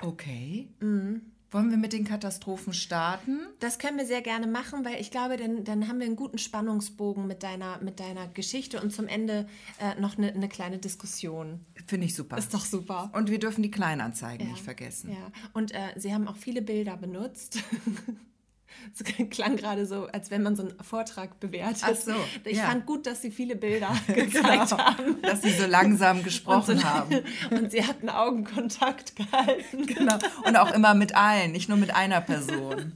[0.00, 0.68] okay.
[0.80, 1.31] Mhm.
[1.52, 3.40] Wollen wir mit den Katastrophen starten?
[3.60, 6.38] Das können wir sehr gerne machen, weil ich glaube, dann, dann haben wir einen guten
[6.38, 9.46] Spannungsbogen mit deiner, mit deiner Geschichte und zum Ende
[9.78, 11.60] äh, noch eine, eine kleine Diskussion.
[11.86, 12.38] Finde ich super.
[12.38, 13.10] Ist doch super.
[13.14, 15.10] Und wir dürfen die Kleinanzeigen nicht vergessen.
[15.10, 17.58] Ja, und äh, sie haben auch viele Bilder benutzt.
[18.94, 21.82] Es klang gerade so, als wenn man so einen Vortrag bewertet.
[21.82, 22.12] Ach so,
[22.44, 22.64] Ich ja.
[22.66, 25.20] fand gut, dass sie viele Bilder gezeigt haben.
[25.22, 27.20] Dass sie so langsam gesprochen Und so- haben.
[27.50, 29.86] Und sie hatten Augenkontakt gehalten.
[29.86, 30.18] Genau.
[30.44, 32.92] Und auch immer mit allen, nicht nur mit einer Person.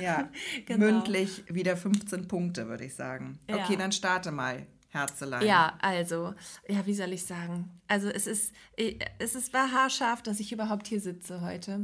[0.00, 0.28] Ja,
[0.66, 0.86] Genau.
[0.86, 3.38] mündlich wieder 15 Punkte, würde ich sagen.
[3.48, 3.56] Ja.
[3.64, 5.44] Okay, dann starte mal, Herzelein.
[5.46, 6.34] Ja, also,
[6.68, 7.70] ja, wie soll ich sagen?
[7.88, 11.80] Also es ist, äh, es ist war haarscharf, dass ich überhaupt hier sitze heute.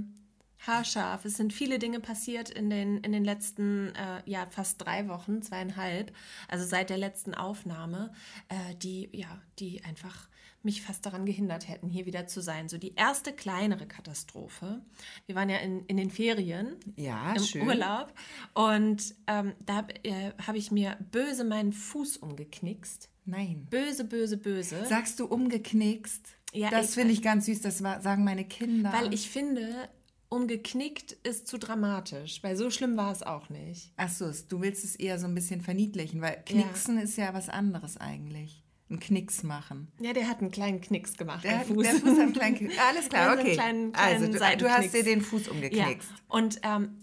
[0.67, 1.25] Haarscharf.
[1.25, 5.43] Es sind viele Dinge passiert in den, in den letzten, äh, ja, fast drei Wochen,
[5.43, 6.13] zweieinhalb,
[6.49, 8.13] also seit der letzten Aufnahme,
[8.49, 10.29] äh, die, ja, die einfach
[10.63, 12.69] mich fast daran gehindert hätten, hier wieder zu sein.
[12.69, 14.83] So die erste kleinere Katastrophe.
[15.25, 17.67] Wir waren ja in, in den Ferien Ja, im schön.
[17.67, 18.13] Urlaub
[18.53, 23.09] und ähm, da äh, habe ich mir böse meinen Fuß umgeknickst.
[23.25, 23.67] Nein.
[23.71, 24.85] Böse, böse, böse.
[24.85, 26.29] Sagst du umgeknickst?
[26.53, 28.93] Ja, das finde ich ganz süß, das wa- sagen meine Kinder.
[28.93, 29.89] Weil ich finde,
[30.31, 33.93] umgeknickt ist zu dramatisch, weil so schlimm war es auch nicht.
[33.97, 37.49] Ach so, du willst es eher so ein bisschen verniedlichen, weil Knicksen ist ja was
[37.51, 38.63] anderes eigentlich.
[38.89, 39.87] Ein Knicks machen.
[40.01, 41.83] Ja, der hat einen kleinen Knicks gemacht Der, Fuß.
[41.85, 42.75] der Fuß hat einen kleinen Knicks.
[42.89, 43.53] Alles klar, Also okay.
[43.53, 46.09] kleinen- also, kleinen du, du hast dir den Fuß ja, umgeknickst.
[46.29, 46.99] und, ähm,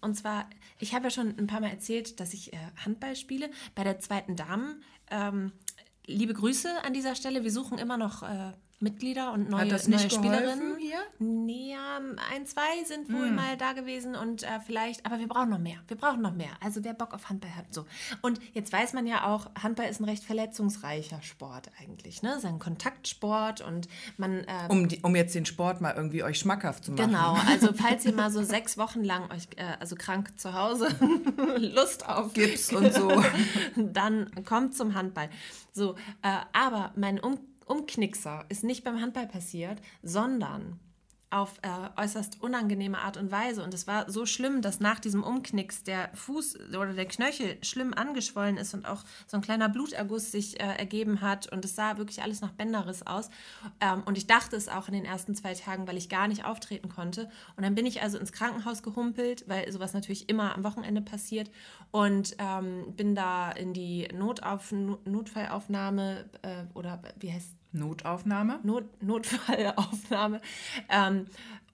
[0.00, 3.50] und zwar, ich habe ja schon ein paar Mal erzählt, dass ich äh, Handball spiele
[3.74, 4.82] bei der zweiten Damen.
[5.10, 5.50] Ähm,
[6.06, 7.42] liebe Grüße an dieser Stelle.
[7.42, 10.76] Wir suchen immer noch äh, Mitglieder und neue, Hat das nicht neue Spielerinnen.
[10.78, 10.98] hier?
[11.18, 12.00] Nee, ja,
[12.32, 15.78] ein, zwei sind wohl mal da gewesen und äh, vielleicht, aber wir brauchen noch mehr.
[15.88, 16.50] Wir brauchen noch mehr.
[16.60, 17.86] Also wer Bock auf Handball hat, so.
[18.20, 22.30] Und jetzt weiß man ja auch, Handball ist ein recht verletzungsreicher Sport eigentlich, ne?
[22.32, 26.22] Es ist ein Kontaktsport und man äh, Um, die, um jetzt den Sport mal irgendwie
[26.22, 27.06] euch schmackhaft zu machen.
[27.06, 30.88] Genau, also falls ihr mal so sechs Wochen lang euch, äh, also krank zu Hause,
[31.58, 33.22] Lust auf Gips und so.
[33.76, 35.30] dann kommt zum Handball.
[35.72, 40.78] So, äh, aber mein um Umknickser ist nicht beim Handball passiert, sondern
[41.32, 43.62] auf äh, äußerst unangenehme Art und Weise.
[43.62, 47.94] Und es war so schlimm, dass nach diesem Umknicks der Fuß oder der Knöchel schlimm
[47.94, 51.50] angeschwollen ist und auch so ein kleiner Bluterguss sich äh, ergeben hat.
[51.50, 53.30] Und es sah wirklich alles nach Bänderriss aus.
[53.80, 56.44] Ähm, und ich dachte es auch in den ersten zwei Tagen, weil ich gar nicht
[56.44, 57.30] auftreten konnte.
[57.56, 61.50] Und dann bin ich also ins Krankenhaus gehumpelt, weil sowas natürlich immer am Wochenende passiert.
[61.90, 68.60] Und ähm, bin da in die Notauf Notfallaufnahme äh, oder wie heißt Notaufnahme?
[68.62, 70.40] Not Notfallaufnahme
[70.88, 71.26] ähm,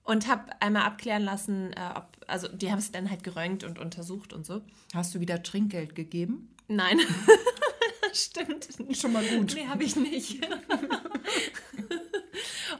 [0.03, 3.79] und habe einmal abklären lassen, äh, ob, also die haben es dann halt geröntgt und
[3.79, 4.61] untersucht und so.
[4.93, 6.49] Hast du wieder Trinkgeld gegeben?
[6.67, 6.99] Nein,
[8.13, 8.67] stimmt.
[8.93, 9.53] Schon mal gut.
[9.55, 10.45] Nee, habe ich nicht.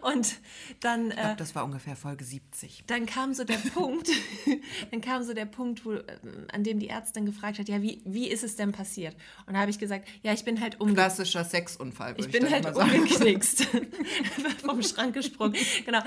[0.01, 0.35] und
[0.79, 2.83] dann, Ich äh, glaube, das war ungefähr Folge 70.
[2.87, 4.09] dann kam so der Punkt,
[4.91, 6.03] dann kam so der Punkt, wo, äh,
[6.51, 9.15] an dem die Ärztin gefragt hat, ja, wie, wie ist es denn passiert?
[9.45, 12.41] Und da habe ich gesagt, ja, ich bin halt umge Klassischer Sexunfall, würde ich ich,
[12.41, 13.67] bin halt umgeknickst.
[14.65, 15.55] Vom Schrank gesprungen.
[15.85, 16.01] Genau.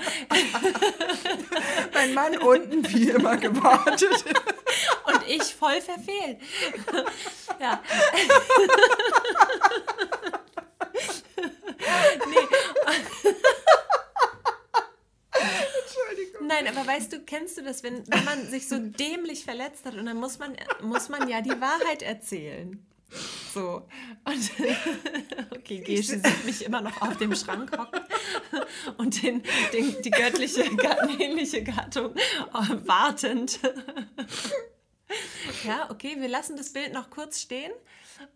[1.93, 4.25] Mein Mann unten wie immer gewartet.
[5.05, 6.39] Und ich voll verfehlt.
[7.59, 7.81] ja.
[12.27, 12.47] nee.
[16.45, 19.95] Nein, aber weißt du, kennst du das, wenn, wenn man sich so dämlich verletzt hat
[19.95, 22.85] und dann muss man, muss man ja die Wahrheit erzählen.
[23.53, 23.87] So.
[24.25, 24.51] Und
[25.55, 28.01] okay, Gesche sieht mich immer noch auf dem Schrank hocken
[28.97, 30.63] und den, den, die göttliche,
[31.19, 33.59] ähnliche Gattung äh, wartend.
[35.63, 37.71] Ja, okay, wir lassen das Bild noch kurz stehen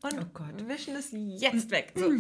[0.04, 1.94] und Oh wischen es jetzt weg.
[1.96, 2.12] So.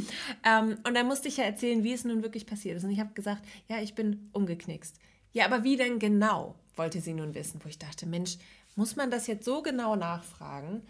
[0.44, 2.84] ähm, und dann musste ich ja erzählen, wie es nun wirklich passiert ist.
[2.84, 4.96] Und ich habe gesagt, ja, ich bin umgeknickst.
[5.38, 8.40] Ja, aber wie denn genau, wollte sie nun wissen, wo ich dachte, Mensch,
[8.76, 10.82] muss man das jetzt so genau nachfragen?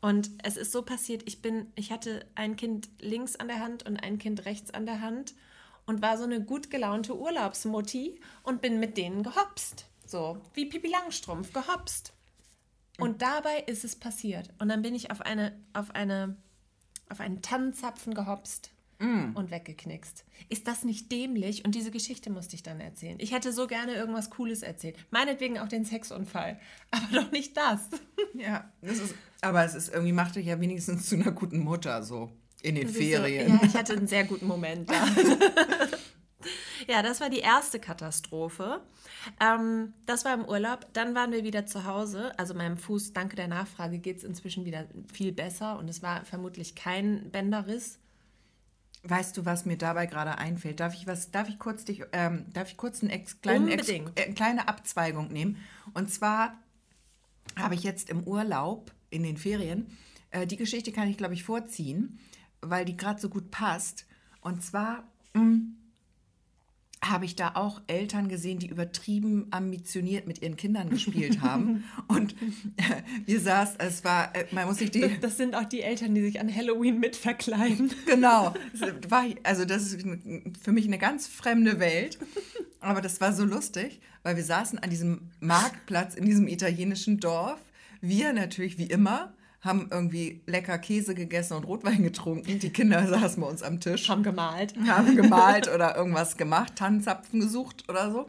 [0.00, 3.84] Und es ist so passiert, ich bin, ich hatte ein Kind links an der Hand
[3.84, 5.34] und ein Kind rechts an der Hand
[5.86, 9.86] und war so eine gut gelaunte Urlaubsmutti und bin mit denen gehopst.
[10.06, 12.12] So, wie Pipi Langstrumpf, gehopst.
[13.00, 14.50] Und dabei ist es passiert.
[14.60, 16.36] Und dann bin ich auf eine, auf eine,
[17.08, 20.24] auf einen Tannenzapfen gehopst und weggeknickst.
[20.48, 21.64] Ist das nicht dämlich?
[21.64, 23.16] Und diese Geschichte musste ich dann erzählen.
[23.20, 24.96] Ich hätte so gerne irgendwas Cooles erzählt.
[25.10, 26.58] Meinetwegen auch den Sexunfall.
[26.90, 27.80] Aber doch nicht das.
[28.34, 32.02] Ja, das ist, aber es ist irgendwie, macht dich ja wenigstens zu einer guten Mutter,
[32.02, 32.30] so
[32.60, 33.48] in den Das Ferien.
[33.48, 35.06] So, ja, ich hatte einen sehr guten Moment da.
[36.88, 38.82] ja, das war die erste Katastrophe.
[39.40, 40.86] Ähm, das war im Urlaub.
[40.92, 42.38] Dann waren wir wieder zu Hause.
[42.38, 45.78] Also meinem Fuß, danke der Nachfrage, geht es inzwischen wieder viel besser.
[45.78, 47.98] Und es war vermutlich kein Bänderriss.
[49.08, 50.80] Weißt du, was mir dabei gerade einfällt?
[50.80, 53.88] Darf ich was, darf ich kurz dich, ähm, darf ich kurz einen Ex, kleinen Ex,
[53.88, 54.02] äh,
[54.34, 55.58] kleine Abzweigung nehmen?
[55.94, 56.58] Und zwar
[57.56, 59.86] habe ich jetzt im Urlaub in den Ferien,
[60.30, 62.18] äh, die Geschichte kann ich glaube ich vorziehen,
[62.60, 64.06] weil die gerade so gut passt.
[64.40, 65.58] Und zwar mh,
[67.10, 71.84] habe ich da auch Eltern gesehen, die übertrieben ambitioniert mit ihren Kindern gespielt haben.
[72.08, 72.34] Und
[72.76, 76.14] äh, wir saßen, es war, äh, man muss sich die, Das sind auch die Eltern,
[76.14, 77.90] die sich an Halloween mit verkleiden.
[78.06, 78.54] Genau.
[79.08, 80.06] War, also das ist
[80.62, 82.18] für mich eine ganz fremde Welt.
[82.80, 87.60] Aber das war so lustig, weil wir saßen an diesem Marktplatz in diesem italienischen Dorf.
[88.00, 92.58] Wir natürlich wie immer haben irgendwie lecker Käse gegessen und Rotwein getrunken.
[92.58, 94.74] Die Kinder saßen bei uns am Tisch, Haben gemalt.
[94.86, 98.28] haben gemalt oder irgendwas gemacht, Tannenzapfen gesucht oder so.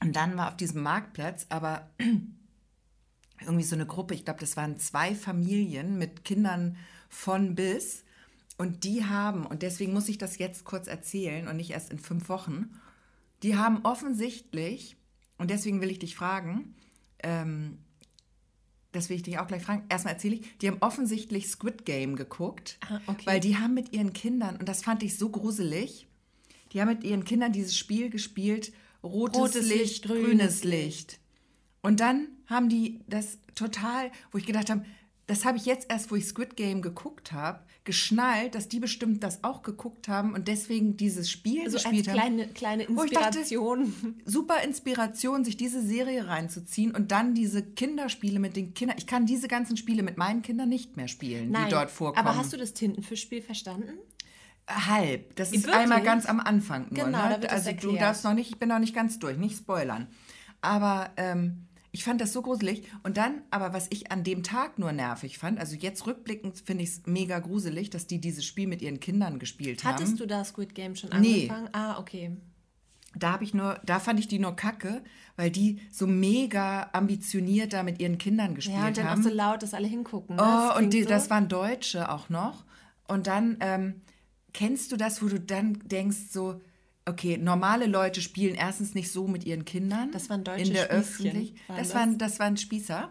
[0.00, 1.88] Und dann war auf diesem Marktplatz aber
[3.40, 6.76] irgendwie so eine Gruppe, ich glaube, das waren zwei Familien mit Kindern
[7.08, 8.04] von bis.
[8.58, 11.98] Und die haben, und deswegen muss ich das jetzt kurz erzählen und nicht erst in
[11.98, 12.78] fünf Wochen,
[13.42, 14.96] die haben offensichtlich,
[15.38, 16.74] und deswegen will ich dich fragen,
[17.22, 17.78] ähm,
[18.92, 19.84] das will ich dich auch gleich fragen.
[19.88, 23.26] Erstmal erzähle ich, die haben offensichtlich Squid Game geguckt, Ah, okay.
[23.26, 26.06] weil die haben mit ihren Kindern, und das fand ich so gruselig,
[26.72, 31.18] die haben mit ihren Kindern dieses Spiel gespielt, rotes, Rotes Licht, Licht, grünes grünes Licht.
[31.82, 34.84] Und dann haben die das total, wo ich gedacht habe,
[35.26, 39.22] das habe ich jetzt erst, wo ich Squid Game geguckt habe, geschnallt, dass die bestimmt
[39.24, 42.14] das auch geguckt haben und deswegen dieses Spiel Also als gespielt haben.
[42.14, 44.20] kleine, kleine Wo ich dachte, Inspiration.
[44.24, 48.98] super Inspiration, sich diese Serie reinzuziehen und dann diese Kinderspiele mit den Kindern.
[48.98, 52.26] Ich kann diese ganzen Spiele mit meinen Kindern nicht mehr spielen, die dort vorkommen.
[52.26, 53.92] aber hast du das Tintenfischspiel verstanden?
[54.68, 55.34] Halb.
[55.36, 55.74] Das ist Wirklich?
[55.82, 57.04] einmal ganz am Anfang nur.
[57.04, 57.42] Genau, da ne?
[57.42, 60.06] wird das Also du darfst noch nicht, ich bin noch nicht ganz durch, nicht spoilern.
[60.60, 62.84] Aber ähm, ich fand das so gruselig.
[63.02, 66.84] Und dann, aber was ich an dem Tag nur nervig fand, also jetzt rückblickend finde
[66.84, 69.94] ich es mega gruselig, dass die dieses Spiel mit ihren Kindern gespielt haben.
[69.94, 71.48] Hattest du da Squid Game schon Nee.
[71.50, 71.68] angefangen?
[71.72, 72.36] Ah, okay.
[73.14, 75.02] Da habe ich nur, da fand ich die nur kacke,
[75.36, 79.20] weil die so mega ambitioniert da mit ihren Kindern gespielt Ja, und dann haben.
[79.20, 80.36] auch so laut, dass alle hingucken.
[80.36, 80.42] ne?
[80.42, 81.08] Oh, und klingt die, so.
[81.10, 82.64] das waren Deutsche auch noch.
[83.06, 84.00] Und dann ähm,
[84.54, 86.58] kennst du das, wo du dann denkst, so,
[87.06, 90.10] okay, normale Leute spielen erstens nicht so mit ihren Kindern.
[90.12, 91.54] Das waren deutsche In der Spießchen, Öffentlich.
[91.66, 91.96] waren Das, das?
[91.96, 93.10] waren, das waren Spießer.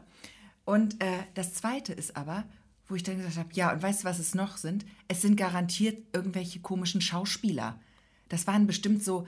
[0.66, 2.46] Und äh, das Zweite ist aber,
[2.88, 4.86] wo ich dann gesagt habe, ja, und weißt du, was es noch sind?
[5.08, 7.80] Es sind garantiert irgendwelche komischen Schauspieler.
[8.30, 9.28] Das waren bestimmt so,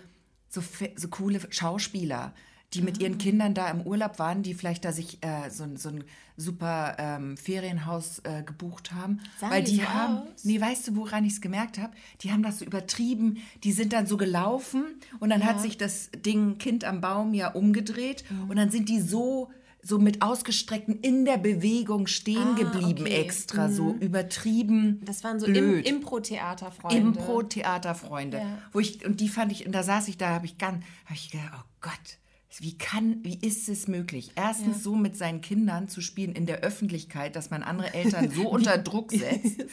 [0.50, 0.62] so,
[0.96, 2.34] so coole Schauspieler,
[2.74, 3.04] die mit Ah.
[3.04, 6.04] ihren Kindern da im Urlaub waren, die vielleicht da sich äh, so, ein- so ein
[6.36, 9.20] super ähm, Ferienhaus äh, gebucht haben.
[9.40, 10.44] Sahen weil die haben, aus?
[10.44, 11.94] nee, weißt du, woran ich es gemerkt habe?
[12.22, 13.38] Die haben das so übertrieben.
[13.64, 14.84] Die sind dann so gelaufen
[15.20, 18.50] und dann hat sich das Ding Kind am Baum ja umgedreht Mhm.
[18.50, 19.52] und dann sind die so
[19.86, 23.16] so mit ausgestreckten in der Bewegung stehen Ah, geblieben okay.
[23.22, 25.86] extra so übertrieben Das waren so Im blöd.
[25.86, 26.98] Impro-Theaterfreunde.
[26.98, 28.38] Impro-Theaterfreunde.
[28.38, 28.58] Ja.
[28.72, 31.16] Wo ich, und die fand ich, und da saß ich da, habe ich ganz, habe
[31.16, 32.18] ich gedacht, oh Gott,
[32.62, 34.32] wie kann, wie ist es möglich?
[34.36, 38.48] Erstens so mit seinen Kindern zu spielen in der Öffentlichkeit, dass man andere Eltern so
[38.50, 39.64] unter Druck setzt.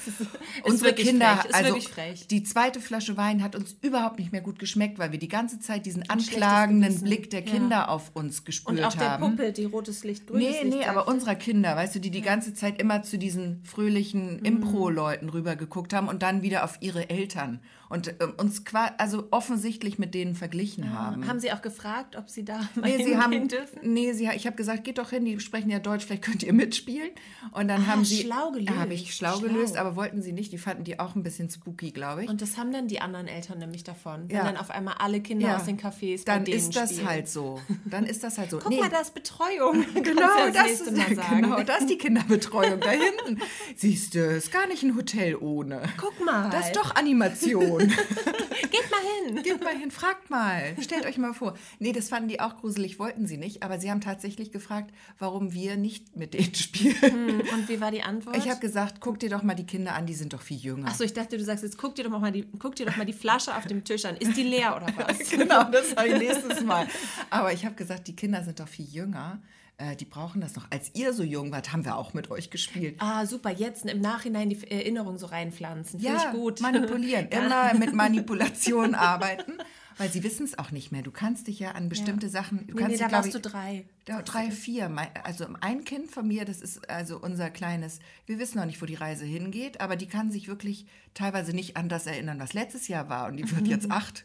[0.64, 1.76] Unsere Kinder, frech, also
[2.30, 5.60] die zweite Flasche Wein hat uns überhaupt nicht mehr gut geschmeckt, weil wir die ganze
[5.60, 7.00] Zeit diesen schlechtes anklagenden.
[7.02, 7.50] Blick der Ja.
[7.52, 9.36] Kinder auf uns gespürt Und auch der haben.
[9.36, 10.76] Puppe, die rotes Licht, grünes Nee, Licht.
[10.78, 11.10] nee, aber sagte.
[11.12, 14.44] unserer Kinder, weißt du, die die ganze Zeit immer zu diesen fröhlichen Mhm.
[14.44, 17.60] Impro-Leuten rübergeguckt haben und dann wieder auf ihre Eltern
[17.90, 18.62] und ähm, uns
[18.96, 21.26] also offensichtlich mit denen verglichen haben.
[21.29, 23.79] Haben sie auch gefragt, ob sie da mal Nee, sie hingehen haben, dürfen?
[23.83, 26.53] nee, sie, ich habe gesagt, geht doch hin, die sprechen ja Deutsch, vielleicht könnt ihr
[26.55, 27.11] mitspielen.
[27.53, 28.79] Und dann haben sie, schlau gelöst.
[28.79, 29.48] habe ich schlau, Schlau.
[29.48, 30.53] gelöst, aber wollten sie nicht.
[30.53, 32.31] Die fanden die auch ein bisschen spooky, glaube ich.
[32.31, 34.29] Und das haben dann die anderen Eltern nämlich davon.
[34.29, 34.44] Wenn Ja.
[34.44, 35.57] dann auf einmal alle Kinder Ja.
[35.57, 37.09] aus den Cafés dann ist das spielen.
[37.09, 37.61] halt so.
[37.85, 38.59] Dann ist das halt so.
[38.62, 38.79] Guck Nee.
[38.81, 39.85] mal, da ist Betreuung.
[40.03, 40.22] Genau,
[40.53, 43.42] das nächste ist, Mal genau, das ist die Kinderbetreuung da hinten.
[43.76, 45.83] Siehst du, ist gar nicht ein Hotel ohne.
[45.98, 46.50] Guck mal.
[46.50, 47.79] Das ist doch Animation.
[48.70, 49.42] Geht mal hin.
[49.42, 50.74] Geht mal hin, fragt mal.
[50.80, 51.56] Stellt euch mal vor.
[51.78, 53.62] Nee, das fanden die auch gruselig, wollten sie nicht.
[53.62, 57.40] Aber sie haben tatsächlich gefragt, warum wir nicht mit denen spielen.
[57.40, 58.36] Und wie war die Antwort?
[58.36, 60.88] Ich habe gesagt, guck dir doch mal die Kinder an, die sind doch viel jünger.
[60.88, 63.06] Achso, ich dachte, du sagst jetzt, guck dir doch mal die, guck dir doch mal
[63.06, 64.16] die Flasche auf dem Tisch an.
[64.16, 65.30] Ist die leer oder was?
[65.30, 66.86] genau, das habe ich nächstes Mal.
[67.30, 69.40] Aber ich habe gesagt, die Kinder sind doch viel jünger.
[69.80, 70.66] Äh, die brauchen das noch.
[70.70, 72.96] Als ihr so jung wart, haben wir auch mit euch gespielt.
[72.98, 73.50] Ah, super.
[73.50, 76.00] Jetzt im Nachhinein die Erinnerung so reinpflanzen.
[76.00, 76.60] Finde ich gut.
[76.60, 77.28] manipulieren.
[77.30, 79.54] Immer mit Manipulation arbeiten.
[79.96, 81.02] Weil sie wissen es auch nicht mehr.
[81.02, 82.66] Du kannst dich ja an bestimmte Sachen.
[82.66, 83.84] Du Nee, kannst nee, dich, da warst du drei.
[84.11, 84.90] Da, drei, vier.
[85.23, 88.87] Also ein Kind von mir, das ist also unser kleines, wir wissen noch nicht, wo
[88.87, 92.88] die Reise hingeht, aber die kann sich wirklich teilweise nicht an das erinnern, was letztes
[92.88, 94.25] Jahr war und die wird jetzt acht.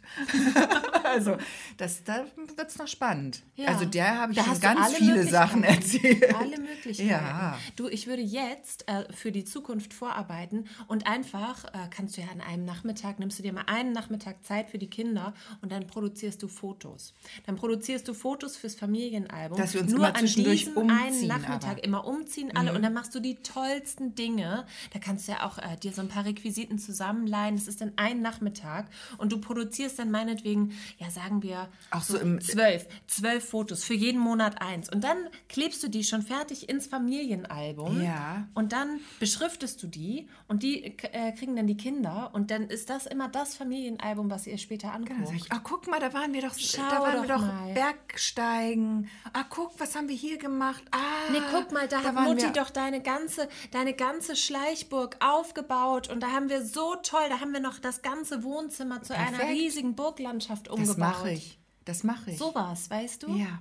[1.03, 1.37] also
[1.77, 3.43] das, da wird es noch spannend.
[3.55, 3.67] Ja.
[3.67, 6.33] Also der habe ich Da schon ganz viele Sachen erzählt.
[6.33, 7.07] Alle Möglichkeiten.
[7.07, 7.59] Ja.
[7.75, 12.27] Du, ich würde jetzt äh, für die Zukunft vorarbeiten und einfach äh, kannst du ja
[12.29, 15.85] an einem Nachmittag, nimmst du dir mal einen Nachmittag Zeit für die Kinder und dann
[15.85, 17.13] produzierst du Fotos.
[17.45, 19.59] Dann produzierst du Fotos fürs Familienalbum.
[19.59, 21.73] Dass wir uns Nur immer an zwischendurch einen umziehen, Nachmittag aber.
[21.73, 21.83] Mhm.
[21.83, 24.65] immer umziehen alle und dann machst du die tollsten Dinge.
[24.93, 27.55] Da kannst du ja auch äh, dir so ein paar Requisiten zusammenleihen.
[27.55, 28.87] Das ist dann ein Nachmittag
[29.19, 33.93] und du produzierst dann meinetwegen, ja sagen wir, Auch so im- zwölf, zwölf Fotos, für
[33.93, 34.89] jeden Monat eins.
[34.89, 35.17] Und dann
[35.49, 38.01] klebst du die schon fertig ins Familienalbum.
[38.01, 38.47] Ja.
[38.53, 42.31] Und dann beschriftest du die und die äh, kriegen dann die Kinder.
[42.33, 45.27] Und dann ist das immer das Familienalbum, was ihr später Dann anguckt.
[45.27, 47.41] sag ich, ah, guck mal, da waren wir doch, Schau da waren wir doch doch
[47.47, 47.73] mal.
[47.73, 49.09] Bergsteigen.
[49.33, 50.83] Ah, guck, was haben wir hier gemacht?
[50.91, 50.97] Ah,
[51.31, 56.09] Nee, guck mal, da, hat waren Mutti wir- doch deine ganze, deine ganze Schleichburg aufgebaut
[56.09, 59.37] und da haben wir so toll, da haben wir noch das ganze Wohnzimmer zu einer
[59.37, 59.51] Perfekt.
[59.51, 60.89] riesigen Burglandschaft umgebaut.
[60.89, 61.59] Das mache ich.
[61.85, 62.37] Das mache ich.
[62.37, 63.35] Sowas, weißt du?
[63.35, 63.59] Ja,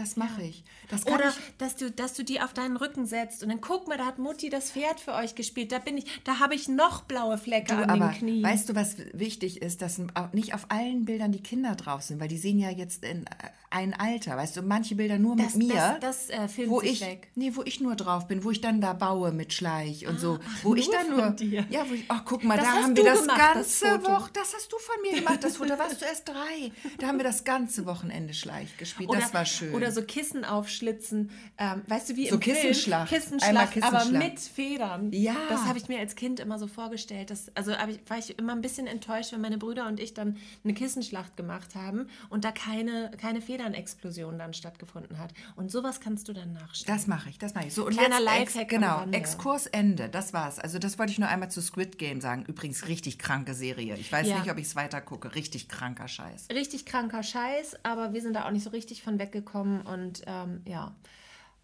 [0.00, 0.64] das mache ich.
[0.88, 1.34] Das Oder ich.
[1.58, 4.18] dass du, dass du die auf deinen Rücken setzt und dann guck mal, da hat
[4.18, 5.70] Mutti das Pferd für euch gespielt.
[5.72, 8.42] Da bin ich, da habe ich noch blaue Flecke Du, an aber den Knien.
[8.42, 10.00] weißt du, was wichtig ist, dass
[10.32, 13.28] nicht auf allen Bildern die Kinder drauf sind, weil die sehen ja jetzt in äh,
[13.72, 16.80] ein Alter, weißt du, manche Bilder nur Das- mit mir, das- das, äh, filmt wo
[16.82, 17.28] ich, weg.
[17.36, 20.38] nee, wo ich nur drauf bin, wo ich dann da baue mit Schleich und so,
[20.64, 21.64] wo ich dann nur, dir.
[21.70, 23.86] ja, wo ich, ach guck mal, Das da haben wir das gemacht, ganze.
[24.02, 27.06] Woche, das hast du von mir gemacht, das Foto, da warst du erst drei, da
[27.06, 29.72] haben wir das ganze Wochenende Schleich gespielt, das war schön.
[29.74, 31.30] Oder so Kissen aufschlitzen.
[31.58, 32.56] Ähm, weißt du, wie So im Film?
[32.56, 33.08] Kissenschlacht.
[33.08, 34.12] Kissenschlacht, aber Kissenschlacht.
[34.12, 35.12] mit Federn.
[35.12, 35.34] Ja.
[35.48, 37.30] Das habe ich mir als Kind immer so vorgestellt.
[37.30, 40.36] Das, also ich, war ich immer ein bisschen enttäuscht, wenn meine Brüder und ich dann
[40.64, 45.32] eine Kissenschlacht gemacht haben und da keine, keine Federnexplosion dann stattgefunden hat.
[45.56, 46.96] Und sowas kannst du dann nachstellen.
[46.96, 47.74] Das mache ich, das mache ich.
[47.74, 49.04] So, und Kleiner Lifehack am Genau.
[49.12, 50.58] Exkursende, das war's.
[50.58, 52.44] Also das wollte ich nur einmal zu Squid Game sagen.
[52.46, 53.96] Übrigens, richtig kranke Serie.
[53.96, 54.38] Ich weiß Ja.
[54.38, 55.34] nicht, ob ich es weiter gucke.
[55.34, 56.48] Richtig kranker Scheiß.
[56.52, 60.62] richtig kranker Scheiß, aber wir sind da auch nicht so richtig von weggekommen und ähm,
[60.66, 60.96] ja.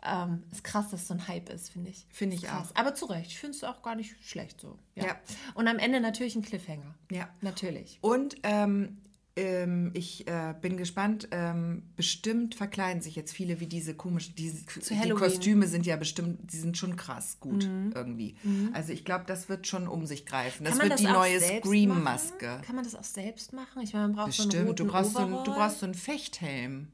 [0.02, 2.06] Ähm, ist krass, dass so ein Hype ist, finde ich.
[2.10, 2.70] Finde ich krass.
[2.70, 2.76] auch.
[2.76, 4.78] Aber zu Recht, ich finde es auch gar nicht schlecht so.
[4.94, 5.06] Ja.
[5.06, 5.16] Ja.
[5.54, 6.94] Und am Ende natürlich ein Cliffhanger.
[7.10, 7.28] Ja.
[7.40, 7.98] Natürlich.
[8.02, 8.98] Und ähm,
[9.36, 11.28] ähm, ich äh, bin gespannt.
[11.30, 15.10] Ähm, bestimmt verkleiden sich jetzt viele wie diese komischen, diese, die.
[15.10, 18.36] Kostüme sind ja bestimmt, die sind schon krass gut irgendwie.
[18.72, 20.64] Also ich glaube, das wird schon um sich greifen.
[20.64, 22.62] Das wird die auch neue Scream-Maske.
[22.64, 23.82] Kann man das auch selbst machen?
[23.82, 24.68] Ich meine, man braucht so einen Bestimmt.
[24.68, 26.88] roten Du brauchst, so du brauchst so einen Fechthelm.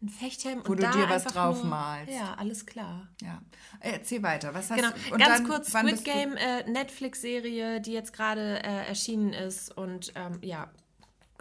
[0.00, 2.12] Einen Fechthelm wo und du dir was drauf nur, malst.
[2.12, 3.08] Ja, alles klar.
[3.20, 3.42] Ja.
[3.80, 4.54] Äh, Erzähl weiter.
[4.54, 5.14] Was hast Genau, du?
[5.14, 10.12] und ganz dann, kurz, Squid Game, äh, Netflix-Serie, die jetzt gerade äh, erschienen ist und
[10.14, 10.70] ähm, ja,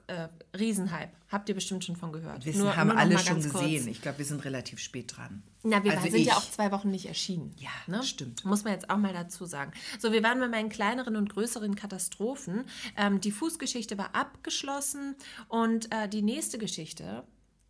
[0.08, 1.10] äh, Riesenhype.
[1.30, 2.46] Habt ihr bestimmt schon von gehört.
[2.46, 3.64] Wir Nur- haben nur alle schon ganz kurz.
[3.66, 3.88] gesehen.
[3.90, 5.44] Ich glaube, wir sind relativ spät dran.
[5.64, 6.34] Na, wir Also sind ja ich.
[6.34, 7.54] auch zwei Wochen nicht erschienen.
[7.58, 8.02] Ja, ne?
[8.04, 8.46] stimmt.
[8.46, 9.72] Muss man jetzt auch mal dazu sagen.
[10.00, 12.64] So, wir waren bei meinen kleineren und größeren Katastrophen.
[12.96, 15.16] Ähm, die Fußgeschichte war abgeschlossen
[15.50, 17.24] und äh, die nächste Geschichte.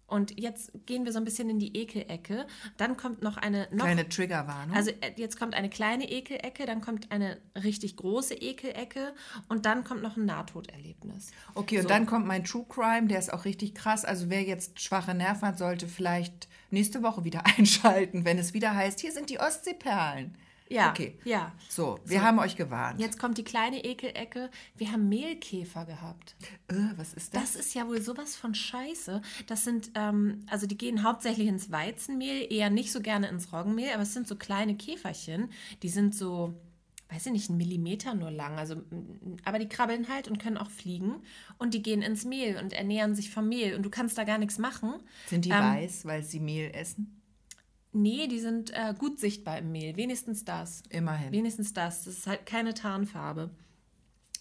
[0.07, 2.47] Und jetzt gehen wir so ein bisschen in die Ekelecke.
[2.77, 4.75] Dann kommt noch eine noch Kleine Triggerwarnung.
[4.75, 9.13] also äh, jetzt kommt eine kleine Ekelecke, dann kommt eine richtig große Ekelecke
[9.49, 11.31] und dann kommt noch ein Nahtoderlebnis.
[11.55, 11.89] okay, und so.
[11.89, 14.05] dann kommt mein True Crime, der ist auch richtig krass.
[14.05, 18.73] Also wer jetzt schwache Nerven hat, sollte vielleicht nächste Woche wieder einschalten, wenn es wieder
[18.73, 20.37] heißt, hier sind die Ostseeperlen.
[20.69, 21.17] Ja, Okay.
[21.23, 21.53] ja.
[21.69, 22.99] So, wir haben euch gewarnt.
[22.99, 24.49] Jetzt kommt die kleine Ekelecke.
[24.75, 26.35] Wir haben Mehlkäfer gehabt.
[26.67, 27.53] Äh, was ist das?
[27.53, 29.21] Das ist ja wohl sowas von Scheiße.
[29.47, 33.91] Das sind, ähm, also die gehen hauptsächlich ins Weizenmehl, eher nicht so gerne ins Roggenmehl,
[33.93, 35.49] aber es sind so kleine Käferchen.
[35.83, 36.53] Die sind so
[37.09, 38.57] weiß ich nicht, einen Millimeter nur lang.
[38.57, 38.81] Also,
[39.45, 41.15] aber die krabbeln halt und können auch fliegen.
[41.57, 43.75] Und die gehen ins Mehl und ernähren sich vom Mehl.
[43.75, 44.93] Und du kannst da gar nichts machen.
[45.27, 47.16] Sind die Ähm, weiß, weil sie Mehl essen?
[47.93, 49.95] Nee, die sind äh, gut sichtbar im Mehl.
[49.95, 50.83] Wenigstens das.
[50.89, 51.31] Immerhin.
[51.31, 52.03] Wenigstens das.
[52.03, 53.49] Das ist halt keine Tarnfarbe.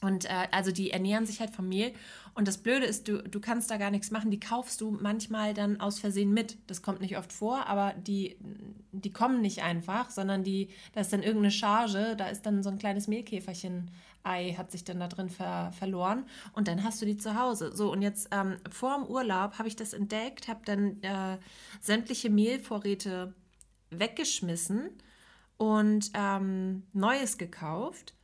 [0.03, 1.92] Und äh, also die ernähren sich halt vom Mehl.
[2.34, 4.30] Und das Blöde ist, du, du kannst da gar nichts machen.
[4.30, 6.59] Die kaufst du manchmal dann aus Versehen mit.
[6.66, 8.36] Das kommt nicht oft vor, aber die,
[8.92, 12.68] die kommen nicht einfach, sondern die, da ist dann irgendeine Charge, da ist dann so
[12.68, 13.09] ein kleines
[14.27, 16.27] Mehlkäferchen-Ei, hat sich dann da drin ver, verloren.
[16.53, 17.74] Und dann hast du die zu Hause.
[17.74, 21.39] So, und jetzt ähm, vor dem Urlaub habe ich das entdeckt, habe dann äh,
[21.81, 23.35] sämtliche Mehlvorräte
[23.91, 24.91] weggeschmissen
[25.57, 28.14] und ähm, Neues gekauft.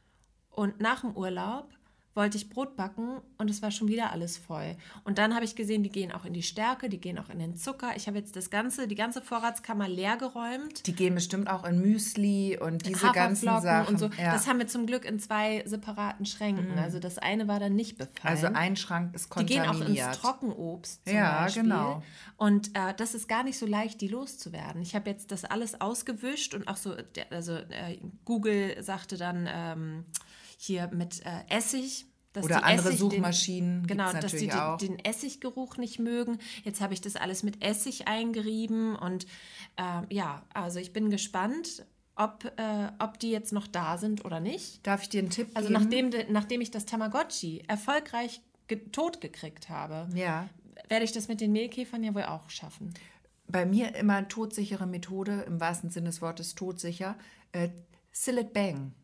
[0.50, 1.70] Und nach dem Urlaub
[2.14, 4.76] wollte ich Brot backen und es war schon wieder alles voll.
[5.04, 7.38] Und dann habe ich gesehen, die gehen auch in die Stärke, die gehen auch in
[7.38, 7.92] den Zucker.
[7.96, 10.86] Ich habe jetzt das ganze, die ganze Vorratskammer leer geräumt.
[10.86, 13.94] Die gehen bestimmt auch in Müsli und diese ganzen Sachen.
[13.94, 14.06] und so.
[14.06, 14.28] Ja.
[14.28, 14.32] Mhm.
[14.32, 16.78] Das haben wir zum Glück in zwei separaten Schränken.
[16.78, 18.12] Also das eine war dann nicht befallen.
[18.22, 20.06] also ein Schrank ist Die gehen kontaminiert.
[20.08, 21.62] auch ins Trockenobst zum Ja, Beispiel.
[21.62, 22.02] genau.
[22.36, 24.82] Und äh, das ist gar nicht so leicht, die loszuwerden.
[24.82, 26.94] Ich habe jetzt das alles ausgewischt und auch so,
[27.30, 30.04] also äh, Google sagte dann ähm,
[30.64, 32.06] hier mit äh, Essig.
[32.34, 36.38] Dass Oder die andere Essig Suchmaschinen Den, genau, dass die den, den Essiggeruch nicht mögen.
[36.64, 39.26] Jetzt habe ich das alles mit Essig eingerieben und
[39.76, 41.84] ähm, ja, also ich bin gespannt,
[42.16, 44.86] ob, äh, ob die jetzt noch da sind oder nicht.
[44.86, 45.82] Darf ich dir einen Tipp Also geben?
[45.82, 48.40] nachdem, de- nachdem ich das Tamagotchi erfolgreich
[48.92, 50.48] tot gekriegt habe, Ja.
[50.88, 52.94] werde ich das mit den Mehlkäfern ja wohl auch schaffen.
[53.46, 57.16] Bei mir immer todsichere Methode, im wahrsten Sinne des Wortes todsicher.
[57.52, 57.68] Äh,
[58.10, 58.94] Sillet Bang.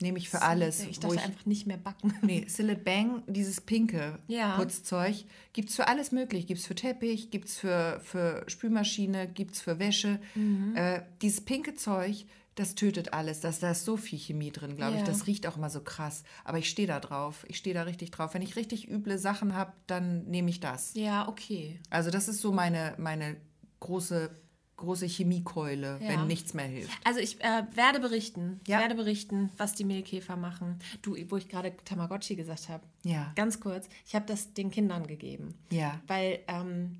[0.00, 0.80] Nehme ich für alles.
[0.80, 2.12] Ich wo dachte einfach nicht mehr backen.
[2.22, 4.56] Nee, Sillet Bang, dieses pinke Ja.
[4.56, 5.24] Putzzeug,
[5.54, 6.46] gibt es für alles möglich.
[6.46, 10.20] Gibt es für Teppich, gibt es für, für Spülmaschine, gibt es für Wäsche.
[10.34, 10.76] Mhm.
[10.76, 12.26] Äh, dieses pinke Zeug,
[12.56, 13.40] das tötet alles.
[13.40, 15.00] Das, da ist so viel Chemie drin, glaube ich.
[15.00, 15.06] Ja.
[15.06, 16.24] Das riecht auch immer so krass.
[16.44, 17.44] Aber ich stehe da drauf.
[17.48, 18.34] Ich stehe da richtig drauf.
[18.34, 20.94] Wenn ich richtig üble Sachen habe, dann nehme ich das.
[20.94, 21.78] Ja, okay.
[21.90, 23.36] Also das ist so meine, meine
[23.80, 24.30] große,
[24.76, 26.08] große Chemiekeule, Ja.
[26.08, 26.90] wenn nichts mehr hilft.
[27.04, 28.80] Also ich äh, werde berichten, Ja.
[28.80, 30.78] werde berichten, was die Mehlkäfer machen.
[31.02, 32.84] Du, wo ich gerade Tamagotchi gesagt habe.
[33.02, 33.32] Ja.
[33.36, 35.54] Ganz kurz, ich habe das den Kindern gegeben.
[35.70, 36.00] Ja.
[36.06, 36.98] Weil ähm,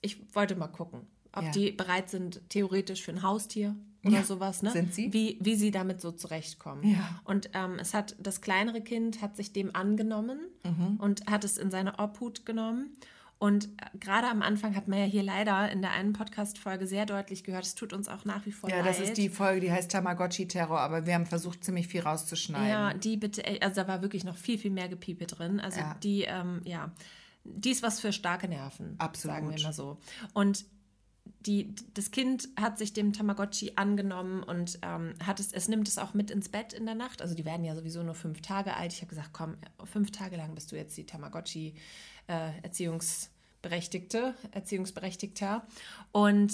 [0.00, 1.02] ich wollte mal gucken,
[1.32, 1.50] ob Ja.
[1.50, 4.70] die bereit sind, theoretisch für ein Haustier oder Ja, sowas, ne?
[4.72, 5.12] sind sie?
[5.12, 6.82] Wie, wie sie damit so zurechtkommen.
[6.88, 7.20] Ja.
[7.24, 10.96] Und ähm, es hat das kleinere Kind hat sich dem angenommen Mhm.
[10.98, 12.90] und hat es in seine Obhut genommen.
[13.42, 17.06] Und äh, gerade am Anfang hat man ja hier leider in der einen Podcast-Folge sehr
[17.06, 18.86] deutlich gehört, es tut uns auch nach wie vor Ja, leid.
[18.86, 22.68] das ist die Folge, die heißt Tamagotchi-Terror, aber wir haben versucht, ziemlich viel rauszuschneiden.
[22.68, 25.58] Ja, die bitte, ey, also da war wirklich noch viel, viel mehr Gepiepe drin.
[25.58, 25.94] Also Ja.
[26.04, 26.92] die, ähm, ja,
[27.42, 29.34] die ist was für starke Nerven, Absolut.
[29.34, 29.98] sagen wir mal so.
[30.34, 30.64] Und
[31.44, 35.98] die, das Kind hat sich dem Tamagotchi angenommen und ähm, hat es, es nimmt es
[35.98, 37.20] auch mit ins Bett in der Nacht.
[37.20, 38.92] Also die werden ja sowieso nur fünf Tage alt.
[38.92, 41.74] Ich habe gesagt, komm, fünf Tage lang bist du jetzt die Tamagotchi
[42.28, 42.50] äh,
[43.62, 45.66] Erziehungsberechtigte, Erziehungsberechtigter.
[46.10, 46.52] Und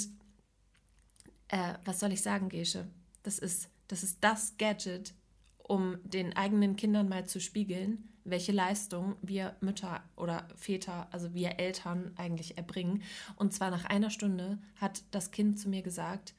[1.48, 2.86] äh, was soll ich sagen, Gesche?
[3.22, 5.14] Das ist, das ist das Gadget,
[5.58, 11.58] um den eigenen Kindern mal zu spiegeln, welche Leistung wir Mütter oder Väter, also wir
[11.58, 13.02] Eltern eigentlich erbringen.
[13.36, 16.34] Und zwar nach einer Stunde hat das Kind zu mir gesagt,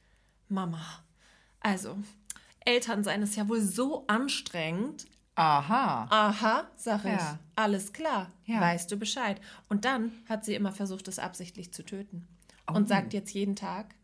[0.48, 0.84] Mama,
[1.58, 1.98] also
[2.64, 5.06] Elternsein ist ja wohl so anstrengend.
[5.40, 6.06] Aha.
[6.10, 7.10] Aha, sag ich.
[7.12, 7.38] Ja.
[7.56, 8.60] Alles klar, Ja.
[8.60, 9.40] weißt du Bescheid.
[9.68, 12.26] Und dann hat sie immer versucht, es absichtlich zu töten.
[12.68, 12.74] Oh.
[12.74, 13.94] Und sagt jetzt jeden Tag,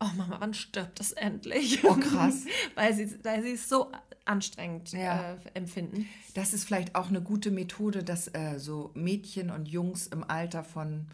[0.00, 1.82] oh Mama, wann stirbt es endlich?
[1.84, 2.44] Oh, krass.
[2.74, 3.90] weil, sie, weil sie es so
[4.24, 5.32] anstrengend Ja.
[5.32, 6.06] äh, empfinden.
[6.34, 10.62] Das ist vielleicht auch eine gute Methode, das äh, so Mädchen und Jungs im Alter
[10.62, 11.06] von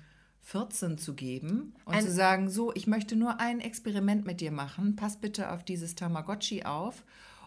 [0.43, 4.51] 14 zu geben und Ein- zu sagen, so, ich möchte nur ein Experiment mit dir
[4.51, 7.05] machen, pass bitte auf dieses Tamagotchi auf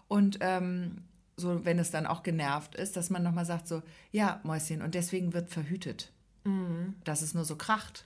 [0.08, 0.98] und ähm,
[1.42, 4.94] so, wenn es dann auch genervt ist, dass man nochmal sagt so, ja, Mäuschen, und
[4.94, 6.10] deswegen wird verhütet,
[6.44, 6.94] Mhm.
[7.04, 8.02] dass es nur so kracht.